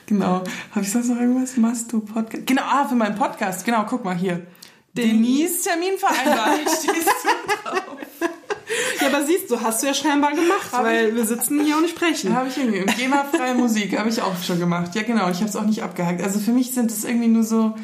genau. 0.06 0.44
Habe 0.72 0.82
ich 0.82 0.92
sonst 0.92 1.10
noch 1.10 1.20
irgendwas? 1.20 1.58
Machst 1.58 1.92
du 1.92 2.00
Podcast? 2.00 2.46
Genau, 2.48 2.62
ah, 2.64 2.88
für 2.88 2.96
meinen 2.96 3.16
Podcast. 3.16 3.66
Genau, 3.66 3.86
guck 3.88 4.06
mal 4.06 4.16
hier. 4.16 4.46
Denise 4.94 5.64
Termin 5.64 5.98
vereinbart. 5.98 6.62
Stehst 6.70 7.08
du 7.08 7.30
drauf? 7.64 7.98
Ja, 9.02 9.08
aber 9.08 9.26
siehst 9.46 9.52
du, 9.52 9.66
hast 9.66 9.84
du 9.84 9.88
ja 9.88 9.94
scheinbar 9.94 10.32
gemacht, 10.32 10.72
hab 10.72 10.84
weil 10.84 11.10
ich, 11.10 11.16
wir 11.16 11.26
sitzen 11.26 11.64
hier 11.64 11.78
und 11.78 11.90
sprechen. 11.90 12.36
Habe 12.36 12.50
ich 12.50 12.58
irgendwie. 12.58 12.86
GEMA-freie 12.86 13.56
Musik 13.56 13.98
habe 13.98 14.10
ich 14.10 14.22
auch 14.22 14.42
schon 14.42 14.60
gemacht. 14.60 14.96
Ja, 14.96 15.04
genau. 15.04 15.30
Ich 15.30 15.38
habe 15.38 15.50
es 15.50 15.56
auch 15.56 15.66
nicht 15.66 15.84
abgehakt. 15.84 16.22
Also 16.22 16.40
für 16.40 16.52
mich 16.52 16.72
sind 16.72 16.92
es 16.92 17.04
irgendwie 17.04 17.28
nur 17.28 17.44
so, 17.44 17.76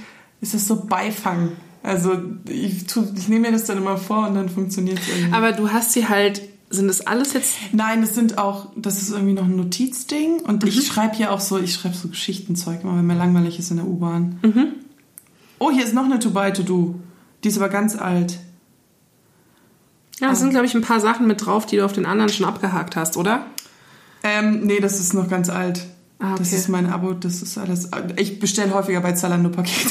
ist 0.41 0.53
das 0.53 0.67
so 0.67 0.85
Beifang. 0.85 1.53
Also 1.83 2.15
ich, 2.47 2.85
ich 3.15 3.27
nehme 3.27 3.47
mir 3.47 3.51
das 3.51 3.65
dann 3.65 3.77
immer 3.77 3.97
vor 3.97 4.27
und 4.27 4.35
dann 4.35 4.49
funktioniert 4.49 4.99
es 4.99 5.07
irgendwie. 5.07 5.33
Aber 5.33 5.51
du 5.51 5.71
hast 5.71 5.93
sie 5.93 6.07
halt 6.07 6.41
sind 6.73 6.87
das 6.87 7.05
alles 7.05 7.33
jetzt? 7.33 7.55
Nein, 7.73 7.99
das 7.99 8.15
sind 8.15 8.37
auch, 8.37 8.69
das 8.77 9.01
ist 9.01 9.11
irgendwie 9.11 9.33
noch 9.33 9.43
ein 9.43 9.57
Notizding 9.57 10.39
und 10.39 10.63
mhm. 10.63 10.69
ich 10.69 10.87
schreibe 10.87 11.17
hier 11.17 11.33
auch 11.33 11.41
so, 11.41 11.59
ich 11.59 11.73
schreibe 11.73 11.95
so 11.95 12.07
Geschichtenzeug 12.07 12.83
immer, 12.83 12.95
wenn 12.95 13.05
mir 13.05 13.15
langweilig 13.15 13.59
ist 13.59 13.71
in 13.71 13.77
der 13.77 13.85
U-Bahn. 13.87 14.39
Mhm. 14.41 14.67
Oh, 15.59 15.69
hier 15.69 15.83
ist 15.83 15.93
noch 15.93 16.05
eine 16.05 16.19
To 16.19 16.29
Buy 16.29 16.53
To 16.53 16.63
Do. 16.63 16.95
Die 17.43 17.49
ist 17.49 17.57
aber 17.57 17.67
ganz 17.67 17.97
alt. 17.97 18.39
Ja, 20.21 20.31
es 20.31 20.39
sind, 20.39 20.51
glaube 20.51 20.67
ich, 20.67 20.75
ein 20.75 20.83
paar 20.83 20.99
Sachen 20.99 21.25
mit 21.25 21.45
drauf, 21.45 21.65
die 21.65 21.77
du 21.77 21.85
auf 21.85 21.93
den 21.93 22.05
anderen 22.05 22.31
schon 22.31 22.45
abgehakt 22.45 22.95
hast, 22.95 23.17
oder? 23.17 23.47
Ähm, 24.23 24.61
nee, 24.61 24.79
das 24.79 24.99
ist 24.99 25.15
noch 25.15 25.27
ganz 25.27 25.49
alt. 25.49 25.83
Ah, 26.19 26.33
okay. 26.33 26.39
Das 26.39 26.53
ist 26.53 26.69
mein 26.69 26.85
Abo, 26.85 27.13
das 27.13 27.41
ist 27.41 27.57
alles. 27.57 27.89
Ich 28.17 28.39
bestelle 28.39 28.71
häufiger 28.71 29.01
bei 29.01 29.13
Zalando 29.13 29.49
Pakete. 29.49 29.89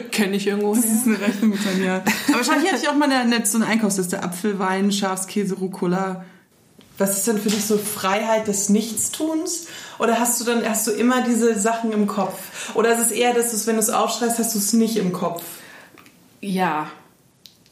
Kenne 0.10 0.36
ich 0.36 0.46
irgendwo. 0.46 0.74
Das 0.74 0.86
ist 0.86 1.06
eine 1.06 1.20
Rechnung 1.20 1.50
mit 1.50 1.58
dann, 1.62 1.84
ja. 1.84 1.96
Aber 2.28 2.38
wahrscheinlich 2.38 2.72
hatte 2.72 2.82
ich 2.82 2.88
auch 2.88 2.94
mal 2.94 3.12
eine, 3.12 3.44
so 3.44 3.58
eine 3.58 3.66
Einkaufsliste. 3.66 4.22
Apfel, 4.22 4.58
Wein, 4.58 4.90
Schafskäse, 4.90 5.56
Rucola. 5.56 6.24
Was 6.96 7.18
ist 7.18 7.28
denn 7.28 7.36
für 7.36 7.50
dich 7.50 7.66
so 7.66 7.76
Freiheit 7.76 8.48
des 8.48 8.70
Nichtstuns? 8.70 9.66
Oder 9.98 10.18
hast 10.18 10.40
du 10.40 10.44
dann 10.44 10.66
hast 10.66 10.86
du 10.86 10.92
immer 10.92 11.22
diese 11.22 11.58
Sachen 11.58 11.92
im 11.92 12.06
Kopf? 12.06 12.74
Oder 12.74 12.94
ist 12.94 13.10
es 13.10 13.10
eher, 13.10 13.34
dass 13.34 13.50
du 13.50 13.66
wenn 13.66 13.76
du 13.76 13.82
es 13.82 13.90
aufschreibst, 13.90 14.38
hast 14.38 14.54
du 14.54 14.58
es 14.58 14.72
nicht 14.72 14.96
im 14.96 15.12
Kopf? 15.12 15.42
Ja, 16.40 16.88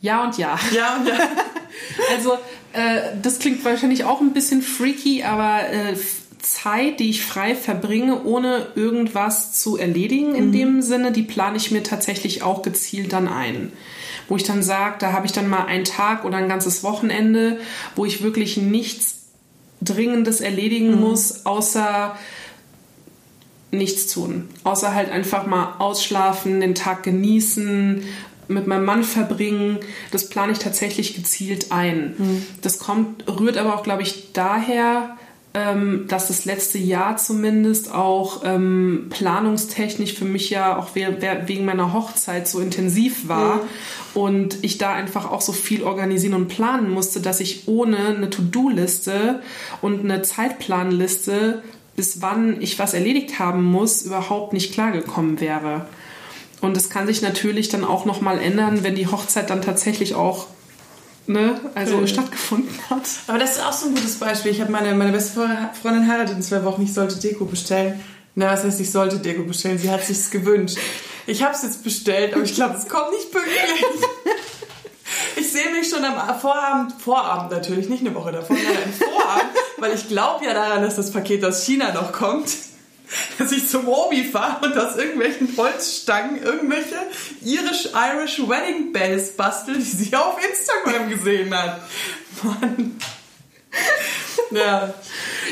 ja 0.01 0.25
und 0.25 0.39
ja. 0.39 0.59
Ja 0.75 0.97
und 0.97 1.09
ja. 1.09 1.15
also, 2.15 2.35
äh, 2.73 3.17
das 3.23 3.39
klingt 3.39 3.65
wahrscheinlich 3.65 4.05
auch 4.05 4.21
ein 4.21 4.33
bisschen 4.33 4.63
freaky, 4.63 5.23
aber 5.23 5.69
äh, 5.69 5.97
Zeit, 6.43 7.01
die 7.01 7.11
ich 7.11 7.25
frei 7.25 7.55
verbringe, 7.55 8.25
ohne 8.25 8.69
irgendwas 8.75 9.61
zu 9.61 9.77
erledigen 9.77 10.35
in 10.35 10.49
mhm. 10.49 10.53
dem 10.53 10.83
Sinne, 10.83 11.13
die 11.13 11.23
plane 11.23 11.57
ich 11.57 11.71
mir 11.71 11.83
tatsächlich 11.83 12.43
auch 12.43 12.63
gezielt 12.63 13.13
dann 13.13 13.29
ein. 13.29 13.73
Wo 14.29 14.37
ich 14.37 14.45
dann 14.45 14.63
sage, 14.63 14.97
da 15.01 15.13
habe 15.13 15.27
ich 15.27 15.33
dann 15.33 15.49
mal 15.49 15.67
einen 15.67 15.85
Tag 15.85 16.25
oder 16.25 16.39
ein 16.39 16.49
ganzes 16.49 16.83
Wochenende, 16.83 17.59
wo 17.97 18.05
ich 18.05 18.23
wirklich 18.23 18.57
nichts 18.57 19.17
Dringendes 19.83 20.41
erledigen 20.41 20.93
mhm. 20.93 21.01
muss, 21.01 21.47
außer 21.47 22.17
nichts 23.71 24.13
tun. 24.13 24.49
Außer 24.65 24.95
halt 24.95 25.11
einfach 25.11 25.47
mal 25.47 25.77
ausschlafen, 25.79 26.61
den 26.61 26.75
Tag 26.75 27.03
genießen, 27.03 28.03
mit 28.51 28.67
meinem 28.67 28.85
Mann 28.85 29.05
verbringen. 29.05 29.79
Das 30.11 30.29
plane 30.29 30.53
ich 30.53 30.59
tatsächlich 30.59 31.15
gezielt 31.15 31.73
ein. 31.73 32.15
Mhm. 32.19 32.47
Das 32.63 32.79
kommt, 32.79 33.25
rührt 33.29 33.57
aber 33.57 33.75
auch, 33.75 33.83
glaube 33.83 34.03
ich, 34.03 34.33
daher, 34.33 35.17
ähm, 35.53 36.05
dass 36.09 36.29
das 36.29 36.45
letzte 36.45 36.79
Jahr 36.79 37.17
zumindest 37.17 37.93
auch 37.93 38.43
ähm, 38.45 39.07
planungstechnisch 39.11 40.15
für 40.15 40.25
mich 40.25 40.51
ja 40.51 40.77
auch 40.77 40.95
wegen 40.95 41.65
meiner 41.65 41.93
Hochzeit 41.93 42.47
so 42.47 42.61
intensiv 42.61 43.27
war 43.27 43.57
mhm. 43.57 43.61
und 44.15 44.59
ich 44.63 44.79
da 44.79 44.93
einfach 44.93 45.31
auch 45.31 45.41
so 45.41 45.53
viel 45.53 45.83
organisieren 45.83 46.35
und 46.35 46.49
planen 46.49 46.89
musste, 46.91 47.21
dass 47.21 47.41
ich 47.41 47.67
ohne 47.67 47.99
eine 47.99 48.31
To-Do-Liste 48.31 49.43
und 49.83 50.05
eine 50.05 50.23
Zeitplanliste, 50.23 51.63
bis 51.97 52.23
wann 52.23 52.61
ich 52.61 52.79
was 52.79 52.95
erledigt 52.95 53.41
haben 53.41 53.65
muss, 53.65 54.03
überhaupt 54.03 54.53
nicht 54.53 54.73
klargekommen 54.73 55.41
wäre. 55.41 55.87
Und 56.61 56.77
es 56.77 56.91
kann 56.91 57.07
sich 57.07 57.23
natürlich 57.23 57.69
dann 57.69 57.85
auch 57.85 58.05
nochmal 58.05 58.39
ändern, 58.39 58.83
wenn 58.83 58.95
die 58.95 59.07
Hochzeit 59.07 59.51
dann 59.51 59.63
tatsächlich 59.63 60.15
auch 60.15 60.47
ne, 61.27 61.59
also 61.75 61.97
mhm. 61.99 62.07
stattgefunden 62.07 62.79
hat. 62.91 63.03
Aber 63.27 63.39
das 63.39 63.53
ist 63.53 63.65
auch 63.65 63.73
so 63.73 63.87
ein 63.87 63.95
gutes 63.95 64.17
Beispiel. 64.17 64.53
Ich 64.53 64.61
habe 64.61 64.71
meine, 64.71 64.95
meine 64.95 65.13
beste 65.13 65.49
Freundin 65.81 66.11
heiratet 66.11 66.37
in 66.37 66.43
zwei 66.43 66.65
Wochen. 66.65 66.83
Ich 66.83 66.93
sollte 66.93 67.17
Deko 67.17 67.47
bestellen. 67.47 68.01
Na, 68.35 68.53
was 68.53 68.65
heißt, 68.65 68.81
ich 68.81 68.91
sollte 68.91 69.19
Deko 69.19 69.45
bestellen? 69.45 69.79
Sie 69.79 69.91
hat 69.91 70.05
sich's 70.05 70.31
gewünscht. 70.31 70.77
Ich 71.27 71.43
habe 71.43 71.55
es 71.55 71.63
jetzt 71.63 71.83
bestellt, 71.83 72.35
aber 72.35 72.43
ich 72.43 72.55
glaube, 72.55 72.77
es 72.77 72.89
kommt 72.89 73.11
nicht 73.13 73.31
pünktlich. 73.31 73.85
Ich 75.37 75.53
sehe 75.53 75.71
mich 75.73 75.89
schon 75.89 76.05
am 76.05 76.39
Vorabend, 76.39 76.93
Vorabend 77.01 77.51
natürlich, 77.51 77.89
nicht 77.89 78.01
eine 78.01 78.15
Woche 78.15 78.33
davor, 78.33 78.57
sondern 78.57 78.83
im 78.85 78.93
Vorabend, 78.93 79.51
weil 79.79 79.95
ich 79.95 80.09
glaube 80.09 80.45
ja 80.45 80.55
daran, 80.55 80.83
dass 80.83 80.97
das 80.97 81.11
Paket 81.11 81.45
aus 81.45 81.65
China 81.65 81.93
noch 81.93 82.13
kommt 82.13 82.51
dass 83.39 83.53
ich 83.53 83.69
zum 83.69 83.89
Obi 83.89 84.25
fahre 84.25 84.67
und 84.67 84.79
aus 84.79 84.97
irgendwelchen 84.97 85.57
Holzstangen 85.57 86.43
irgendwelche 86.43 86.97
irisch-irish 87.45 88.49
Wedding 88.49 88.93
Bells 88.93 89.33
bastel, 89.33 89.77
die 89.77 89.83
sie 89.83 90.15
auf 90.17 90.37
Instagram 90.43 91.11
gesehen 91.11 91.55
hat. 91.55 91.81
Mann. 92.43 92.97
Ja. 94.51 94.95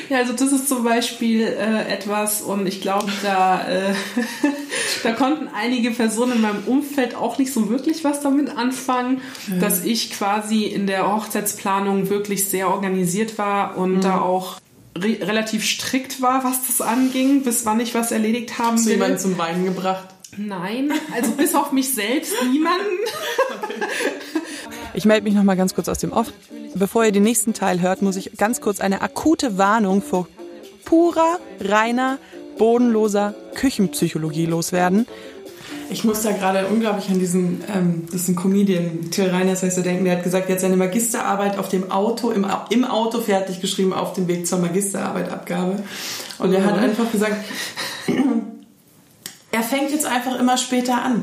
Ja, 0.09 0.19
also 0.19 0.33
das 0.33 0.53
ist 0.53 0.69
zum 0.69 0.85
Beispiel 0.85 1.43
äh, 1.43 1.93
etwas 1.93 2.41
und 2.41 2.67
ich 2.67 2.81
glaube, 2.81 3.13
da, 3.23 3.69
äh, 3.69 3.95
da 5.03 5.13
konnten 5.13 5.49
einige 5.55 5.91
Personen 5.91 6.33
in 6.33 6.41
meinem 6.41 6.65
Umfeld 6.67 7.15
auch 7.15 7.39
nicht 7.39 7.53
so 7.53 7.69
wirklich 7.69 8.05
was 8.05 8.21
damit 8.21 8.57
anfangen, 8.57 9.21
ja. 9.49 9.59
dass 9.59 9.85
ich 9.85 10.11
quasi 10.11 10.65
in 10.65 10.87
der 10.87 11.15
Hochzeitsplanung 11.15 12.09
wirklich 12.11 12.49
sehr 12.49 12.71
organisiert 12.71 13.39
war 13.39 13.77
und 13.77 13.97
mhm. 13.97 14.01
da 14.01 14.21
auch 14.21 14.59
re 15.03 15.19
relativ 15.27 15.65
strikt 15.65 16.21
war, 16.21 16.45
was 16.45 16.67
das 16.67 16.81
anging, 16.81 17.43
bis 17.43 17.65
wann 17.67 17.81
ich 17.81 17.95
was 17.95 18.13
erledigt 18.13 18.59
haben 18.59 18.77
Hast 18.77 18.87
will. 18.87 18.93
Hast 18.95 19.01
du 19.01 19.05
jemanden 19.05 19.19
zum 19.19 19.39
Weinen 19.39 19.65
gebracht? 19.65 20.09
Nein, 20.37 20.93
also 21.15 21.33
bis 21.33 21.55
auf 21.55 21.73
mich 21.73 21.93
selbst 21.95 22.35
niemanden. 22.51 22.87
Okay. 23.63 23.75
Ich 24.95 25.05
melde 25.05 25.25
mich 25.25 25.35
noch 25.35 25.45
mal 25.45 25.57
ganz 25.57 25.75
kurz 25.75 25.89
aus 25.89 25.99
dem 25.99 26.13
Off. 26.13 26.33
Bevor 26.75 27.05
ihr 27.05 27.13
den 27.13 27.23
nächsten 27.23 27.55
Teil 27.55 27.81
hört, 27.81 28.03
muss 28.03 28.17
ich 28.17 28.33
ganz 28.37 28.61
kurz 28.61 28.81
eine 28.81 29.01
akute 29.01 29.59
Warnung 29.59 30.03
vor 30.03 30.29
purer, 30.85 31.39
reiner, 31.61 32.19
bodenloser 32.57 33.35
Küchenpsychologie 33.55 34.47
loswerden. 34.47 35.07
Ich 35.91 36.05
muss 36.05 36.23
da 36.23 36.33
gerade 36.33 36.67
unglaublich 36.67 37.09
an 37.09 37.19
diesen, 37.19 37.63
ähm, 37.75 38.07
diesen 38.13 38.37
Comedian, 38.37 39.11
Till 39.11 39.31
Reiners 39.31 39.63
heißt 39.63 39.79
er 39.79 39.83
denken, 39.83 40.05
der 40.05 40.17
hat 40.17 40.25
gesagt, 40.25 40.49
er 40.49 40.55
hat 40.55 40.61
seine 40.61 40.77
Magisterarbeit 40.77 41.59
auf 41.59 41.69
dem 41.69 41.91
Auto, 41.91 42.31
im, 42.31 42.47
im 42.71 42.85
Auto 42.85 43.21
fertig 43.21 43.61
geschrieben, 43.61 43.93
auf 43.93 44.13
dem 44.13 44.29
Weg 44.29 44.47
zur 44.47 44.59
Magisterarbeitabgabe. 44.59 45.83
Und 46.39 46.53
er 46.53 46.65
hat 46.65 46.77
mhm. 46.77 46.83
einfach 46.83 47.11
gesagt, 47.11 47.37
er 49.51 49.63
fängt 49.63 49.91
jetzt 49.91 50.07
einfach 50.07 50.39
immer 50.39 50.57
später 50.57 51.03
an. 51.03 51.23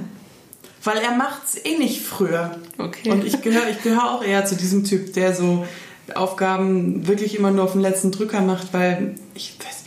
Weil 0.83 0.97
er 0.97 1.15
macht 1.15 1.41
es 1.47 1.65
eh 1.65 1.77
nicht 1.77 2.01
früher. 2.01 2.59
Okay. 2.77 3.09
Und 3.09 3.25
ich 3.25 3.41
gehöre 3.41 3.69
ich 3.69 3.81
gehör 3.81 4.11
auch 4.11 4.23
eher 4.23 4.45
zu 4.45 4.55
diesem 4.55 4.83
Typ, 4.83 5.13
der 5.13 5.33
so 5.33 5.65
Aufgaben 6.13 7.07
wirklich 7.07 7.37
immer 7.37 7.51
nur 7.51 7.63
auf 7.63 7.71
den 7.71 7.81
letzten 7.81 8.11
Drücker 8.11 8.41
macht, 8.41 8.73
weil 8.73 9.15
ich 9.33 9.57
weiß, 9.57 9.83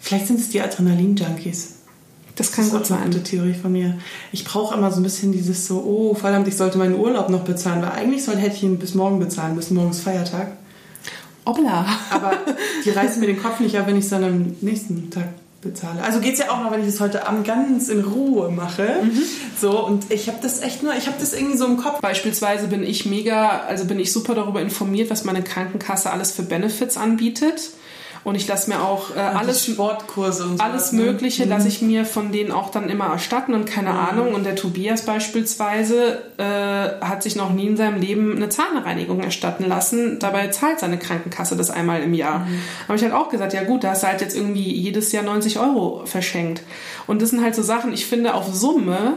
vielleicht 0.00 0.26
sind 0.26 0.40
es 0.40 0.48
die 0.48 0.62
Adrenalin-Junkies. 0.62 1.77
Das 2.38 2.52
kann 2.52 2.64
das 2.64 2.72
gut 2.72 2.86
sein. 2.86 3.02
Eine 3.02 3.22
Theorie 3.22 3.54
von 3.54 3.72
mir. 3.72 3.98
Ich 4.30 4.44
brauche 4.44 4.76
immer 4.76 4.92
so 4.92 5.00
ein 5.00 5.02
bisschen 5.02 5.32
dieses 5.32 5.66
so, 5.66 5.82
oh 5.84 6.14
verdammt, 6.14 6.46
ich 6.46 6.56
sollte 6.56 6.78
meinen 6.78 6.94
Urlaub 6.94 7.28
noch 7.30 7.42
bezahlen, 7.42 7.82
weil 7.82 7.90
eigentlich 7.90 8.24
soll, 8.24 8.36
hätte 8.36 8.54
ich 8.54 8.62
ihn 8.62 8.78
bis 8.78 8.94
morgen 8.94 9.18
bezahlen, 9.18 9.56
bis 9.56 9.70
morgens 9.70 10.00
Feiertag. 10.00 10.52
Obla. 11.44 11.84
Aber 12.10 12.32
die 12.84 12.90
reißen 12.90 13.18
mir 13.18 13.26
den 13.26 13.42
Kopf 13.42 13.58
nicht 13.58 13.76
ab, 13.76 13.88
wenn 13.88 13.96
ich 13.96 14.04
es 14.04 14.10
dann 14.10 14.22
am 14.22 14.56
nächsten 14.60 15.10
Tag 15.10 15.30
bezahle. 15.60 16.00
Also 16.00 16.20
geht 16.20 16.34
es 16.34 16.38
ja 16.38 16.50
auch 16.50 16.62
noch, 16.62 16.70
wenn 16.70 16.82
ich 16.82 16.86
es 16.86 17.00
heute 17.00 17.26
Abend 17.26 17.44
ganz 17.44 17.88
in 17.88 18.04
Ruhe 18.04 18.50
mache. 18.50 19.00
Mhm. 19.02 19.22
So, 19.60 19.84
und 19.84 20.12
ich 20.12 20.28
habe 20.28 20.38
das 20.40 20.62
echt 20.62 20.84
nur, 20.84 20.94
ich 20.94 21.08
habe 21.08 21.16
das 21.18 21.32
irgendwie 21.32 21.56
so 21.56 21.66
im 21.66 21.76
Kopf. 21.76 22.00
Beispielsweise 22.00 22.68
bin 22.68 22.84
ich 22.84 23.04
mega, 23.04 23.62
also 23.66 23.84
bin 23.84 23.98
ich 23.98 24.12
super 24.12 24.36
darüber 24.36 24.60
informiert, 24.60 25.10
was 25.10 25.24
meine 25.24 25.42
Krankenkasse 25.42 26.12
alles 26.12 26.30
für 26.30 26.44
Benefits 26.44 26.96
anbietet. 26.96 27.70
Und 28.24 28.34
ich 28.34 28.46
lasse 28.46 28.70
mir 28.70 28.82
auch 28.82 29.14
äh, 29.14 29.18
alles 29.20 29.64
Sportkurse 29.64 30.44
und 30.44 30.58
so 30.58 30.64
alles 30.64 30.92
ne? 30.92 31.02
Mögliche 31.02 31.44
mhm. 31.44 31.50
lasse 31.50 31.68
ich 31.68 31.82
mir 31.82 32.04
von 32.04 32.32
denen 32.32 32.52
auch 32.52 32.70
dann 32.70 32.88
immer 32.88 33.06
erstatten 33.06 33.54
und 33.54 33.64
keine 33.64 33.90
mhm. 33.90 33.98
Ahnung. 33.98 34.34
Und 34.34 34.44
der 34.44 34.56
Tobias 34.56 35.02
beispielsweise 35.02 36.22
äh, 36.36 37.04
hat 37.04 37.22
sich 37.22 37.36
noch 37.36 37.52
nie 37.52 37.66
in 37.66 37.76
seinem 37.76 38.00
Leben 38.00 38.36
eine 38.36 38.48
Zahnreinigung 38.48 39.20
erstatten 39.20 39.64
lassen. 39.64 40.18
Dabei 40.18 40.48
zahlt 40.48 40.80
seine 40.80 40.98
Krankenkasse 40.98 41.56
das 41.56 41.70
einmal 41.70 42.02
im 42.02 42.14
Jahr. 42.14 42.40
Mhm. 42.40 42.60
Habe 42.88 42.96
ich 42.96 43.02
halt 43.02 43.14
auch 43.14 43.28
gesagt, 43.28 43.52
ja 43.52 43.64
gut, 43.64 43.84
da 43.84 43.90
hast 43.90 44.02
du 44.02 44.08
halt 44.08 44.20
jetzt 44.20 44.36
irgendwie 44.36 44.72
jedes 44.72 45.12
Jahr 45.12 45.22
90 45.22 45.58
Euro 45.58 46.02
verschenkt. 46.04 46.62
Und 47.06 47.22
das 47.22 47.30
sind 47.30 47.42
halt 47.42 47.54
so 47.54 47.62
Sachen, 47.62 47.92
ich 47.92 48.06
finde 48.06 48.34
auf 48.34 48.52
Summe 48.52 49.14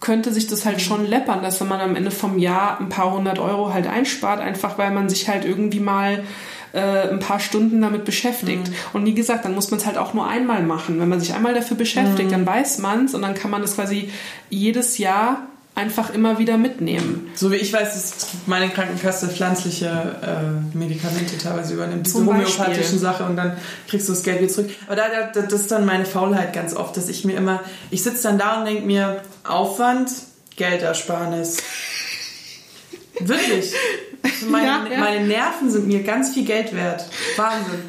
könnte 0.00 0.32
sich 0.32 0.46
das 0.46 0.64
halt 0.64 0.76
mhm. 0.76 0.80
schon 0.80 1.06
läppern, 1.06 1.42
dass 1.42 1.60
wenn 1.60 1.68
man 1.68 1.80
am 1.80 1.96
Ende 1.96 2.10
vom 2.10 2.38
Jahr 2.38 2.80
ein 2.80 2.88
paar 2.88 3.12
hundert 3.12 3.38
Euro 3.38 3.72
halt 3.72 3.86
einspart, 3.86 4.40
einfach 4.40 4.78
weil 4.78 4.92
man 4.92 5.08
sich 5.08 5.28
halt 5.28 5.44
irgendwie 5.44 5.80
mal 5.80 6.22
äh, 6.72 7.08
ein 7.08 7.20
paar 7.20 7.40
Stunden 7.40 7.80
damit 7.80 8.04
beschäftigt. 8.04 8.68
Mhm. 8.68 8.74
Und 8.92 9.06
wie 9.06 9.14
gesagt, 9.14 9.44
dann 9.44 9.54
muss 9.54 9.70
man 9.70 9.80
es 9.80 9.86
halt 9.86 9.98
auch 9.98 10.14
nur 10.14 10.26
einmal 10.26 10.62
machen. 10.62 11.00
Wenn 11.00 11.08
man 11.08 11.20
sich 11.20 11.34
einmal 11.34 11.54
dafür 11.54 11.76
beschäftigt, 11.76 12.28
mhm. 12.28 12.32
dann 12.32 12.46
weiß 12.46 12.78
man 12.78 13.06
es 13.06 13.14
und 13.14 13.22
dann 13.22 13.34
kann 13.34 13.50
man 13.50 13.62
das 13.62 13.74
quasi 13.74 14.10
jedes 14.50 14.98
Jahr 14.98 15.48
einfach 15.78 16.12
immer 16.12 16.40
wieder 16.40 16.58
mitnehmen. 16.58 17.30
So 17.36 17.52
wie 17.52 17.56
ich 17.56 17.72
weiß, 17.72 17.94
dass 17.94 18.26
meine 18.46 18.68
Krankenkasse 18.68 19.28
pflanzliche 19.28 19.86
äh, 19.86 20.76
Medikamente 20.76 21.38
teilweise 21.38 21.74
übernimmt, 21.74 22.04
diese 22.04 22.18
homöopathischen 22.18 22.98
Sache 22.98 23.22
und 23.22 23.36
dann 23.36 23.56
kriegst 23.88 24.08
du 24.08 24.12
das 24.12 24.24
Geld 24.24 24.40
wieder 24.40 24.50
zurück. 24.50 24.70
Aber 24.86 24.96
da, 24.96 25.04
da, 25.32 25.42
das 25.42 25.60
ist 25.60 25.70
dann 25.70 25.86
meine 25.86 26.04
Faulheit 26.04 26.52
ganz 26.52 26.74
oft, 26.74 26.96
dass 26.96 27.08
ich 27.08 27.24
mir 27.24 27.36
immer, 27.36 27.62
ich 27.92 28.02
sitze 28.02 28.24
dann 28.24 28.38
da 28.38 28.58
und 28.58 28.64
denke 28.64 28.86
mir, 28.86 29.22
Aufwand, 29.44 30.10
Geldersparnis. 30.56 31.58
Wirklich. 33.20 33.72
Meine, 34.48 34.66
ja, 34.66 34.86
ja. 34.90 34.98
meine 34.98 35.26
Nerven 35.26 35.70
sind 35.70 35.86
mir 35.86 36.02
ganz 36.02 36.34
viel 36.34 36.44
Geld 36.44 36.74
wert. 36.74 37.08
Wahnsinn. 37.36 37.82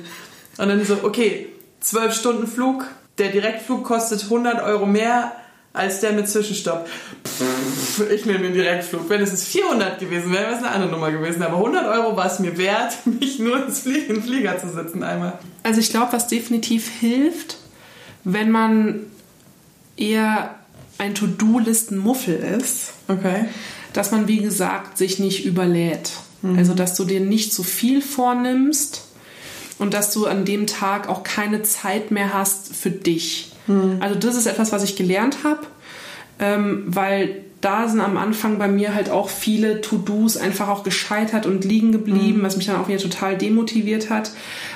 Und 0.57 0.67
dann 0.67 0.83
so, 0.85 0.97
okay, 1.03 1.47
zwölf 1.79 2.13
Stunden 2.13 2.47
Flug, 2.47 2.85
der 3.17 3.29
Direktflug 3.29 3.83
kostet 3.83 4.23
100 4.23 4.61
Euro 4.63 4.85
mehr 4.85 5.33
als 5.71 6.01
der 6.01 6.13
mit 6.13 6.27
Zwischenstopp. 6.27 6.87
Pff, 7.25 8.09
ich 8.11 8.25
nehme 8.25 8.39
den 8.39 8.53
Direktflug. 8.53 9.09
Wenn 9.09 9.21
es 9.21 9.43
400 9.45 9.99
gewesen 9.99 10.33
wäre, 10.33 10.43
wäre 10.43 10.55
es 10.55 10.63
eine 10.63 10.71
andere 10.71 10.91
Nummer 10.91 11.11
gewesen. 11.11 11.43
Aber 11.43 11.57
100 11.57 11.85
Euro 11.85 12.17
war 12.17 12.25
es 12.25 12.39
mir 12.39 12.57
wert, 12.57 12.93
mich 13.05 13.39
nur 13.39 13.65
ins 13.65 13.79
Flie 13.79 13.99
in 13.99 14.15
den 14.15 14.23
Flieger 14.23 14.57
zu 14.57 14.69
setzen 14.69 15.03
einmal. 15.03 15.39
Also 15.63 15.79
ich 15.79 15.89
glaube, 15.89 16.11
was 16.11 16.27
definitiv 16.27 16.89
hilft, 16.99 17.57
wenn 18.23 18.51
man 18.51 19.01
eher 19.95 20.55
ein 20.97 21.15
To-Do-Listen-Muffel 21.15 22.35
ist, 22.35 22.93
okay 23.07 23.45
dass 23.93 24.11
man, 24.11 24.27
wie 24.27 24.37
gesagt, 24.37 24.97
sich 24.97 25.19
nicht 25.19 25.45
überlädt. 25.45 26.11
Mhm. 26.41 26.57
Also, 26.57 26.73
dass 26.73 26.95
du 26.95 27.05
dir 27.05 27.19
nicht 27.19 27.53
zu 27.53 27.63
viel 27.63 28.01
vornimmst 28.01 29.03
und 29.77 29.93
dass 29.93 30.13
du 30.13 30.25
an 30.25 30.45
dem 30.45 30.67
Tag 30.67 31.09
auch 31.09 31.23
keine 31.23 31.63
Zeit 31.63 32.11
mehr 32.11 32.33
hast 32.33 32.75
für 32.75 32.91
dich. 32.91 33.51
Mhm. 33.67 33.97
Also, 33.99 34.15
das 34.15 34.35
ist 34.35 34.45
etwas, 34.45 34.71
was 34.71 34.83
ich 34.83 34.95
gelernt 34.95 35.39
habe, 35.43 35.61
ähm, 36.39 36.83
weil 36.87 37.43
da 37.61 37.89
sind 37.89 37.99
am 37.99 38.15
Anfang 38.15 38.57
bei 38.57 38.69
mir 38.69 38.95
halt 38.95 39.09
auch 39.09 39.29
viele 39.29 39.81
To-Dos 39.81 40.37
einfach 40.37 40.69
auch 40.69 40.83
gescheitert 40.83 41.45
und 41.45 41.65
liegen 41.65 41.91
geblieben, 41.91 42.39
mhm. 42.39 42.43
was 42.43 42.55
mich 42.55 42.67
dann 42.67 42.77
auch 42.77 42.87
wieder 42.87 42.99
total 42.99 43.37
demotiviert 43.37 44.09
hat, 44.09 44.31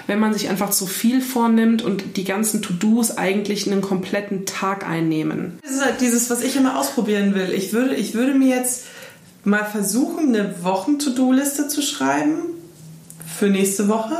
wenn 0.08 0.20
man 0.20 0.34
sich 0.34 0.50
einfach 0.50 0.70
zu 0.70 0.86
viel 0.86 1.22
vornimmt 1.22 1.82
und 1.82 2.18
die 2.18 2.26
ganzen 2.26 2.62
To-Dos 2.62 3.18
eigentlich 3.18 3.72
einen 3.72 3.82
kompletten 3.82 4.46
Tag 4.46 4.88
einnehmen. 4.88 5.60
Das 5.62 5.72
ist 5.72 5.86
halt 5.86 6.02
dieses, 6.02 6.30
was 6.30 6.44
ich 6.44 6.58
immer 6.58 6.78
ausprobieren 6.78 7.36
will. 7.36 7.54
Ich 7.54 7.72
würde, 7.72 7.96
ich 7.96 8.16
würde 8.16 8.34
mir 8.34 8.54
jetzt 8.54 8.84
mal 9.44 9.66
versuchen, 9.66 10.30
eine 10.30 10.64
Wochen-To-Do-Liste 10.64 11.68
zu 11.68 11.82
schreiben 11.82 12.40
für 13.26 13.48
nächste 13.48 13.88
Woche. 13.88 14.16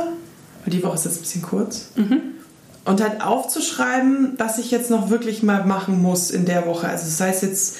Weil 0.64 0.72
die 0.72 0.82
Woche 0.82 0.94
ist 0.94 1.04
jetzt 1.04 1.18
ein 1.18 1.22
bisschen 1.22 1.42
kurz. 1.42 1.88
Mhm. 1.96 2.20
Und 2.84 3.02
halt 3.02 3.22
aufzuschreiben, 3.22 4.34
was 4.38 4.58
ich 4.58 4.70
jetzt 4.70 4.90
noch 4.90 5.10
wirklich 5.10 5.42
mal 5.42 5.64
machen 5.64 6.02
muss 6.02 6.30
in 6.30 6.44
der 6.44 6.66
Woche. 6.66 6.86
Also 6.86 7.04
das 7.04 7.20
heißt 7.20 7.42
jetzt, 7.42 7.76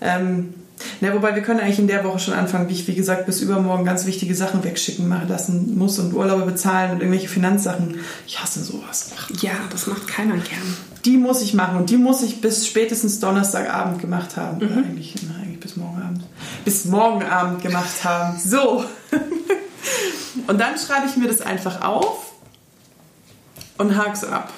ähm, 0.00 0.54
na, 1.00 1.12
wobei 1.14 1.34
wir 1.34 1.42
können 1.42 1.60
eigentlich 1.60 1.78
in 1.78 1.86
der 1.86 2.04
Woche 2.04 2.18
schon 2.18 2.34
anfangen, 2.34 2.68
wie 2.68 2.72
ich, 2.72 2.86
wie 2.86 2.94
gesagt, 2.94 3.26
bis 3.26 3.40
übermorgen 3.40 3.84
ganz 3.84 4.06
wichtige 4.06 4.34
Sachen 4.34 4.64
wegschicken 4.64 5.08
machen 5.08 5.28
lassen 5.28 5.76
muss 5.76 5.98
und 5.98 6.12
Urlaube 6.14 6.44
bezahlen 6.44 6.92
und 6.92 7.00
irgendwelche 7.00 7.28
Finanzsachen. 7.28 7.98
Ich 8.26 8.40
hasse 8.42 8.62
sowas. 8.62 9.10
Ja, 9.40 9.52
das 9.70 9.86
macht 9.86 10.06
keiner 10.06 10.34
gern. 10.34 10.76
Die 11.04 11.16
muss 11.16 11.42
ich 11.42 11.54
machen 11.54 11.76
und 11.76 11.90
die 11.90 11.96
muss 11.96 12.22
ich 12.22 12.40
bis 12.40 12.66
spätestens 12.66 13.20
Donnerstagabend 13.20 14.00
gemacht 14.00 14.36
haben. 14.36 14.64
Mhm. 14.64 14.78
Eigentlich, 14.78 15.14
na, 15.28 15.42
eigentlich 15.42 15.60
bis 15.60 15.76
morgen 15.76 16.00
Abend. 16.02 16.22
Bis 16.64 16.84
morgen 16.86 17.22
Abend 17.22 17.62
gemacht 17.62 18.04
haben. 18.04 18.38
So. 18.38 18.84
und 20.46 20.58
dann 20.58 20.78
schreibe 20.78 21.06
ich 21.08 21.16
mir 21.16 21.28
das 21.28 21.40
einfach 21.40 21.82
auf 21.82 22.32
und 23.78 23.96
hak's 23.96 24.24
ab. 24.24 24.52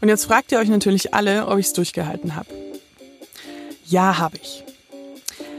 Und 0.00 0.08
jetzt 0.08 0.26
fragt 0.26 0.52
ihr 0.52 0.58
euch 0.58 0.68
natürlich 0.68 1.14
alle, 1.14 1.46
ob 1.46 1.58
ich 1.58 1.66
es 1.66 1.72
durchgehalten 1.72 2.36
habe. 2.36 2.48
Ja, 3.84 4.18
habe 4.18 4.36
ich. 4.36 4.64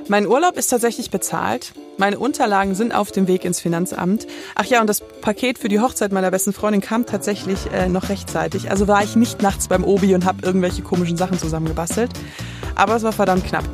Mein 0.10 0.28
Urlaub 0.28 0.58
ist 0.58 0.68
tatsächlich 0.68 1.12
bezahlt. 1.12 1.74
Meine 1.98 2.20
Unterlagen 2.20 2.76
sind 2.76 2.94
auf 2.94 3.12
dem 3.12 3.28
Weg 3.28 3.44
ins 3.44 3.60
Finanzamt. 3.60 4.28
Ach 4.56 4.66
ja, 4.66 4.80
und 4.80 4.88
das 4.88 5.02
Paket 5.02 5.58
für 5.58 5.68
die 5.68 5.80
Hochzeit 5.80 6.12
meiner 6.12 6.32
besten 6.32 6.54
Freundin 6.54 6.82
kam 6.82 7.06
tatsächlich 7.06 7.60
äh, 7.74 7.90
noch 7.90 8.10
rechtzeitig. 8.10 8.70
Also 8.70 8.88
war 8.88 9.04
ich 9.04 9.16
nicht 9.16 9.42
nachts 9.42 9.68
beim 9.68 9.84
Obi 9.84 10.14
und 10.14 10.24
habe 10.24 10.46
irgendwelche 10.46 10.82
komischen 10.82 11.18
Sachen 11.18 11.40
zusammengebastelt. 11.40 12.12
Aber 12.76 12.96
es 12.96 13.04
war 13.04 13.12
verdammt 13.12 13.46
knapp. 13.46 13.66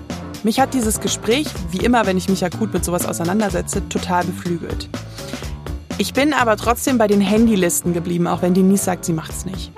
Mich 0.44 0.60
hat 0.60 0.74
dieses 0.74 1.00
Gespräch, 1.00 1.48
wie 1.72 1.78
immer, 1.78 2.06
wenn 2.06 2.18
ich 2.18 2.28
mich 2.28 2.44
akut 2.44 2.74
mit 2.74 2.84
sowas 2.84 3.06
auseinandersetze, 3.06 3.88
total 3.88 4.26
beflügelt. 4.26 4.90
Ich 5.98 6.14
bin 6.14 6.34
aber 6.34 6.58
trotzdem 6.58 6.98
bei 6.98 7.08
den 7.08 7.26
Handylisten 7.26 7.94
geblieben, 7.94 8.28
auch 8.28 8.42
wenn 8.42 8.54
Denise 8.54 8.84
sagt, 8.84 9.06
sie 9.06 9.14
macht's 9.14 9.46
nicht. 9.46 9.72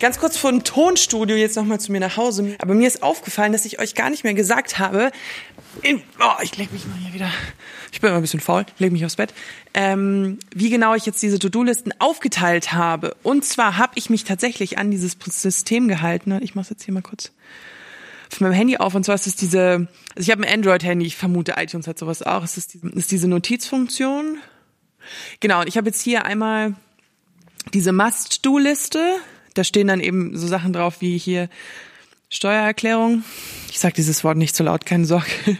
Ganz 0.00 0.18
kurz 0.18 0.36
vor 0.36 0.50
dem 0.50 0.64
Tonstudio 0.64 1.36
jetzt 1.36 1.54
nochmal 1.56 1.78
zu 1.78 1.92
mir 1.92 2.00
nach 2.00 2.16
Hause. 2.16 2.56
Aber 2.58 2.74
mir 2.74 2.88
ist 2.88 3.04
aufgefallen, 3.04 3.52
dass 3.52 3.64
ich 3.64 3.78
euch 3.78 3.94
gar 3.94 4.10
nicht 4.10 4.24
mehr 4.24 4.34
gesagt 4.34 4.80
habe. 4.80 5.12
In, 5.82 6.02
oh, 6.18 6.42
ich 6.42 6.56
leg 6.56 6.72
mich 6.72 6.86
mal 6.86 6.96
hier 6.96 7.14
wieder. 7.14 7.30
Ich 7.92 8.00
bin 8.00 8.08
immer 8.08 8.18
ein 8.18 8.22
bisschen 8.22 8.40
faul, 8.40 8.66
leg 8.78 8.90
mich 8.90 9.04
aufs 9.04 9.16
Bett. 9.16 9.32
Ähm, 9.72 10.38
wie 10.52 10.70
genau 10.70 10.94
ich 10.94 11.06
jetzt 11.06 11.22
diese 11.22 11.38
To-Do-Listen 11.38 11.92
aufgeteilt 12.00 12.72
habe. 12.72 13.14
Und 13.22 13.44
zwar 13.44 13.76
habe 13.76 13.92
ich 13.94 14.10
mich 14.10 14.24
tatsächlich 14.24 14.78
an 14.78 14.90
dieses 14.90 15.16
System 15.28 15.86
gehalten. 15.86 16.36
Ich 16.42 16.56
mache 16.56 16.70
jetzt 16.70 16.82
hier 16.82 16.94
mal 16.94 17.02
kurz 17.02 17.30
auf 18.32 18.40
meinem 18.40 18.52
Handy 18.52 18.76
auf. 18.76 18.94
Und 18.94 19.04
zwar 19.04 19.14
ist 19.14 19.26
es 19.26 19.36
diese, 19.36 19.88
also 20.14 20.20
ich 20.20 20.30
habe 20.30 20.42
ein 20.42 20.52
Android-Handy, 20.52 21.06
ich 21.06 21.16
vermute 21.16 21.54
iTunes 21.56 21.86
hat 21.86 21.98
sowas 21.98 22.22
auch. 22.22 22.44
Es 22.44 22.56
ist, 22.56 22.74
ist 22.74 23.10
diese 23.10 23.28
Notizfunktion. 23.28 24.38
Genau, 25.40 25.60
und 25.60 25.68
ich 25.68 25.76
habe 25.76 25.88
jetzt 25.88 26.02
hier 26.02 26.24
einmal 26.24 26.74
diese 27.74 27.92
Must-Do-Liste. 27.92 29.16
Da 29.54 29.64
stehen 29.64 29.88
dann 29.88 30.00
eben 30.00 30.36
so 30.36 30.46
Sachen 30.46 30.72
drauf 30.72 31.00
wie 31.00 31.18
hier 31.18 31.48
Steuererklärung. 32.28 33.24
Ich 33.70 33.80
sage 33.80 33.94
dieses 33.94 34.22
Wort 34.22 34.36
nicht 34.36 34.54
so 34.54 34.64
laut, 34.64 34.86
keine 34.86 35.04
Sorge. 35.04 35.26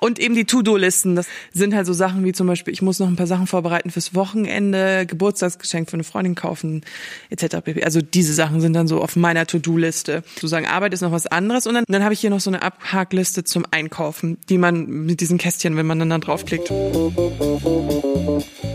Und 0.00 0.18
eben 0.18 0.34
die 0.34 0.44
To-Do-Listen, 0.44 1.16
das 1.16 1.26
sind 1.52 1.74
halt 1.74 1.86
so 1.86 1.92
Sachen 1.92 2.24
wie 2.24 2.32
zum 2.32 2.46
Beispiel, 2.46 2.72
ich 2.72 2.82
muss 2.82 2.98
noch 2.98 3.08
ein 3.08 3.16
paar 3.16 3.26
Sachen 3.26 3.46
vorbereiten 3.46 3.90
fürs 3.90 4.14
Wochenende, 4.14 5.06
Geburtstagsgeschenk 5.06 5.90
für 5.90 5.94
eine 5.94 6.04
Freundin 6.04 6.34
kaufen, 6.34 6.82
etc. 7.30 7.56
Also 7.82 8.00
diese 8.00 8.34
Sachen 8.34 8.60
sind 8.60 8.72
dann 8.74 8.88
so 8.88 9.00
auf 9.00 9.16
meiner 9.16 9.46
To-Do-Liste. 9.46 10.22
Sozusagen 10.34 10.66
Arbeit 10.66 10.94
ist 10.94 11.00
noch 11.00 11.12
was 11.12 11.26
anderes 11.26 11.66
und 11.66 11.74
dann, 11.74 11.84
dann 11.88 12.04
habe 12.04 12.14
ich 12.14 12.20
hier 12.20 12.30
noch 12.30 12.40
so 12.40 12.50
eine 12.50 12.62
Abhakliste 12.62 13.44
zum 13.44 13.64
Einkaufen, 13.70 14.38
die 14.48 14.58
man 14.58 14.86
mit 14.86 15.20
diesen 15.20 15.38
Kästchen, 15.38 15.76
wenn 15.76 15.86
man 15.86 15.98
dann 15.98 16.10
da 16.10 16.18
draufklickt. 16.18 16.70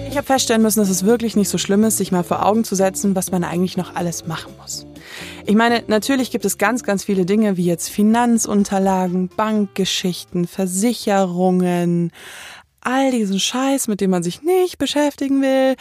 Ich 0.09 0.17
habe 0.17 0.27
feststellen 0.27 0.61
müssen, 0.61 0.79
dass 0.79 0.89
es 0.89 1.05
wirklich 1.05 1.35
nicht 1.35 1.49
so 1.49 1.57
schlimm 1.57 1.83
ist, 1.83 1.97
sich 1.97 2.11
mal 2.11 2.23
vor 2.23 2.45
Augen 2.45 2.63
zu 2.63 2.75
setzen, 2.75 3.15
was 3.15 3.31
man 3.31 3.43
eigentlich 3.43 3.75
noch 3.77 3.95
alles 3.95 4.27
machen 4.27 4.53
muss. 4.61 4.85
Ich 5.47 5.55
meine, 5.55 5.83
natürlich 5.85 6.31
gibt 6.31 6.43
es 6.45 6.57
ganz, 6.57 6.81
ganz 6.81 7.03
viele 7.03 7.23
Dinge 7.23 7.55
wie 7.55 7.65
jetzt 7.65 7.89
Finanzunterlagen, 7.89 9.27
Bankgeschichten, 9.27 10.47
Versicherungen, 10.47 12.11
all 12.81 13.11
diesen 13.11 13.39
Scheiß, 13.39 13.87
mit 13.87 14.01
dem 14.01 14.09
man 14.09 14.23
sich 14.23 14.41
nicht 14.41 14.79
beschäftigen 14.79 15.43
will. 15.43 15.75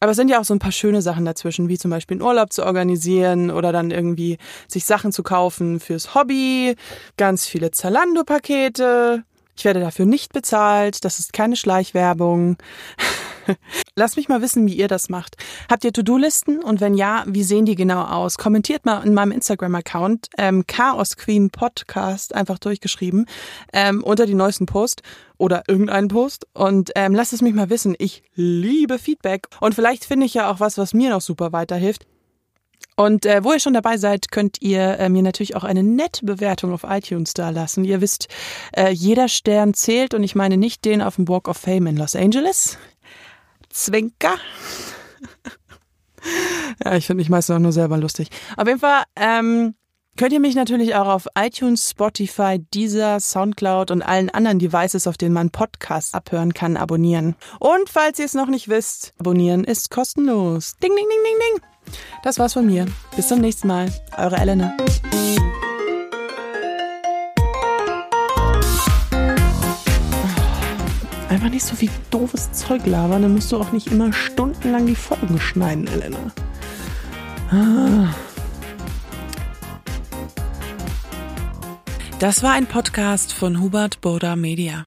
Aber 0.00 0.10
es 0.10 0.16
sind 0.16 0.28
ja 0.28 0.40
auch 0.40 0.44
so 0.44 0.54
ein 0.54 0.58
paar 0.58 0.72
schöne 0.72 1.02
Sachen 1.02 1.24
dazwischen, 1.24 1.68
wie 1.68 1.78
zum 1.78 1.92
Beispiel 1.92 2.16
einen 2.16 2.26
Urlaub 2.26 2.52
zu 2.52 2.66
organisieren 2.66 3.52
oder 3.52 3.70
dann 3.70 3.92
irgendwie 3.92 4.38
sich 4.66 4.84
Sachen 4.86 5.12
zu 5.12 5.22
kaufen 5.22 5.78
fürs 5.78 6.16
Hobby, 6.16 6.74
ganz 7.16 7.46
viele 7.46 7.70
Zalando-Pakete. 7.70 9.22
Ich 9.62 9.64
werde 9.64 9.78
dafür 9.78 10.06
nicht 10.06 10.32
bezahlt, 10.32 11.04
das 11.04 11.20
ist 11.20 11.32
keine 11.32 11.54
Schleichwerbung. 11.54 12.56
Lasst 13.94 14.16
mich 14.16 14.28
mal 14.28 14.42
wissen, 14.42 14.66
wie 14.66 14.74
ihr 14.74 14.88
das 14.88 15.08
macht. 15.08 15.36
Habt 15.70 15.84
ihr 15.84 15.92
To-Do-Listen? 15.92 16.58
Und 16.58 16.80
wenn 16.80 16.94
ja, 16.94 17.22
wie 17.28 17.44
sehen 17.44 17.64
die 17.64 17.76
genau 17.76 18.02
aus? 18.02 18.38
Kommentiert 18.38 18.84
mal 18.84 19.06
in 19.06 19.14
meinem 19.14 19.30
Instagram-Account 19.30 20.30
ähm, 20.36 20.66
Chaos 20.66 21.16
Queen 21.16 21.50
Podcast 21.50 22.34
einfach 22.34 22.58
durchgeschrieben 22.58 23.26
ähm, 23.72 24.02
unter 24.02 24.26
die 24.26 24.34
neuesten 24.34 24.66
Post 24.66 25.02
oder 25.38 25.62
irgendeinen 25.68 26.08
Post 26.08 26.48
und 26.54 26.90
ähm, 26.96 27.14
lasst 27.14 27.32
es 27.32 27.40
mich 27.40 27.54
mal 27.54 27.70
wissen. 27.70 27.94
Ich 28.00 28.24
liebe 28.34 28.98
Feedback 28.98 29.46
und 29.60 29.76
vielleicht 29.76 30.06
finde 30.06 30.26
ich 30.26 30.34
ja 30.34 30.50
auch 30.50 30.58
was, 30.58 30.76
was 30.76 30.92
mir 30.92 31.10
noch 31.10 31.20
super 31.20 31.52
weiterhilft. 31.52 32.04
Und 32.96 33.26
äh, 33.26 33.42
wo 33.42 33.52
ihr 33.52 33.60
schon 33.60 33.74
dabei 33.74 33.96
seid, 33.96 34.30
könnt 34.30 34.60
ihr 34.60 34.98
äh, 34.98 35.08
mir 35.08 35.22
natürlich 35.22 35.56
auch 35.56 35.64
eine 35.64 35.82
nette 35.82 36.26
Bewertung 36.26 36.72
auf 36.72 36.84
iTunes 36.84 37.34
da 37.34 37.50
lassen. 37.50 37.84
Ihr 37.84 38.00
wisst, 38.00 38.28
äh, 38.76 38.90
jeder 38.90 39.28
Stern 39.28 39.74
zählt 39.74 40.14
und 40.14 40.22
ich 40.22 40.34
meine 40.34 40.56
nicht 40.56 40.84
den 40.84 41.00
auf 41.00 41.16
dem 41.16 41.28
Walk 41.28 41.48
of 41.48 41.56
Fame 41.56 41.88
in 41.88 41.96
Los 41.96 42.14
Angeles. 42.14 42.76
Zwinker. 43.70 44.34
ja, 46.84 46.94
ich 46.94 47.06
finde 47.06 47.20
mich 47.20 47.30
meistens 47.30 47.56
auch 47.56 47.60
nur 47.60 47.72
selber 47.72 47.96
lustig. 47.96 48.28
Auf 48.56 48.66
jeden 48.66 48.80
Fall 48.80 49.04
ähm, 49.16 49.74
könnt 50.18 50.34
ihr 50.34 50.40
mich 50.40 50.54
natürlich 50.54 50.94
auch 50.94 51.08
auf 51.08 51.26
iTunes, 51.34 51.90
Spotify, 51.90 52.58
Deezer, 52.74 53.20
Soundcloud 53.20 53.90
und 53.90 54.02
allen 54.02 54.28
anderen 54.28 54.58
Devices, 54.58 55.06
auf 55.06 55.16
denen 55.16 55.32
man 55.32 55.48
Podcasts 55.48 56.12
abhören 56.12 56.52
kann, 56.52 56.76
abonnieren. 56.76 57.36
Und 57.58 57.88
falls 57.88 58.18
ihr 58.18 58.26
es 58.26 58.34
noch 58.34 58.48
nicht 58.48 58.68
wisst, 58.68 59.14
abonnieren 59.18 59.64
ist 59.64 59.90
kostenlos. 59.90 60.74
Ding, 60.82 60.94
ding, 60.94 61.06
ding, 61.08 61.18
ding, 61.24 61.60
ding. 61.60 61.71
Das 62.22 62.38
war's 62.38 62.52
von 62.52 62.66
mir. 62.66 62.86
Bis 63.16 63.28
zum 63.28 63.40
nächsten 63.40 63.68
Mal. 63.68 63.92
Eure 64.16 64.36
Elena. 64.36 64.76
Einfach 71.28 71.48
nicht 71.48 71.64
so 71.64 71.74
viel 71.74 71.90
doofes 72.10 72.52
Zeug 72.52 72.84
labern, 72.86 73.22
dann 73.22 73.32
musst 73.34 73.50
du 73.50 73.56
auch 73.56 73.72
nicht 73.72 73.86
immer 73.86 74.12
stundenlang 74.12 74.86
die 74.86 74.94
Folgen 74.94 75.40
schneiden, 75.40 75.86
Elena. 75.86 76.18
Ah. 77.50 78.14
Das 82.18 82.42
war 82.42 82.52
ein 82.52 82.66
Podcast 82.66 83.32
von 83.32 83.60
Hubert 83.60 84.00
Boda 84.00 84.36
Media. 84.36 84.84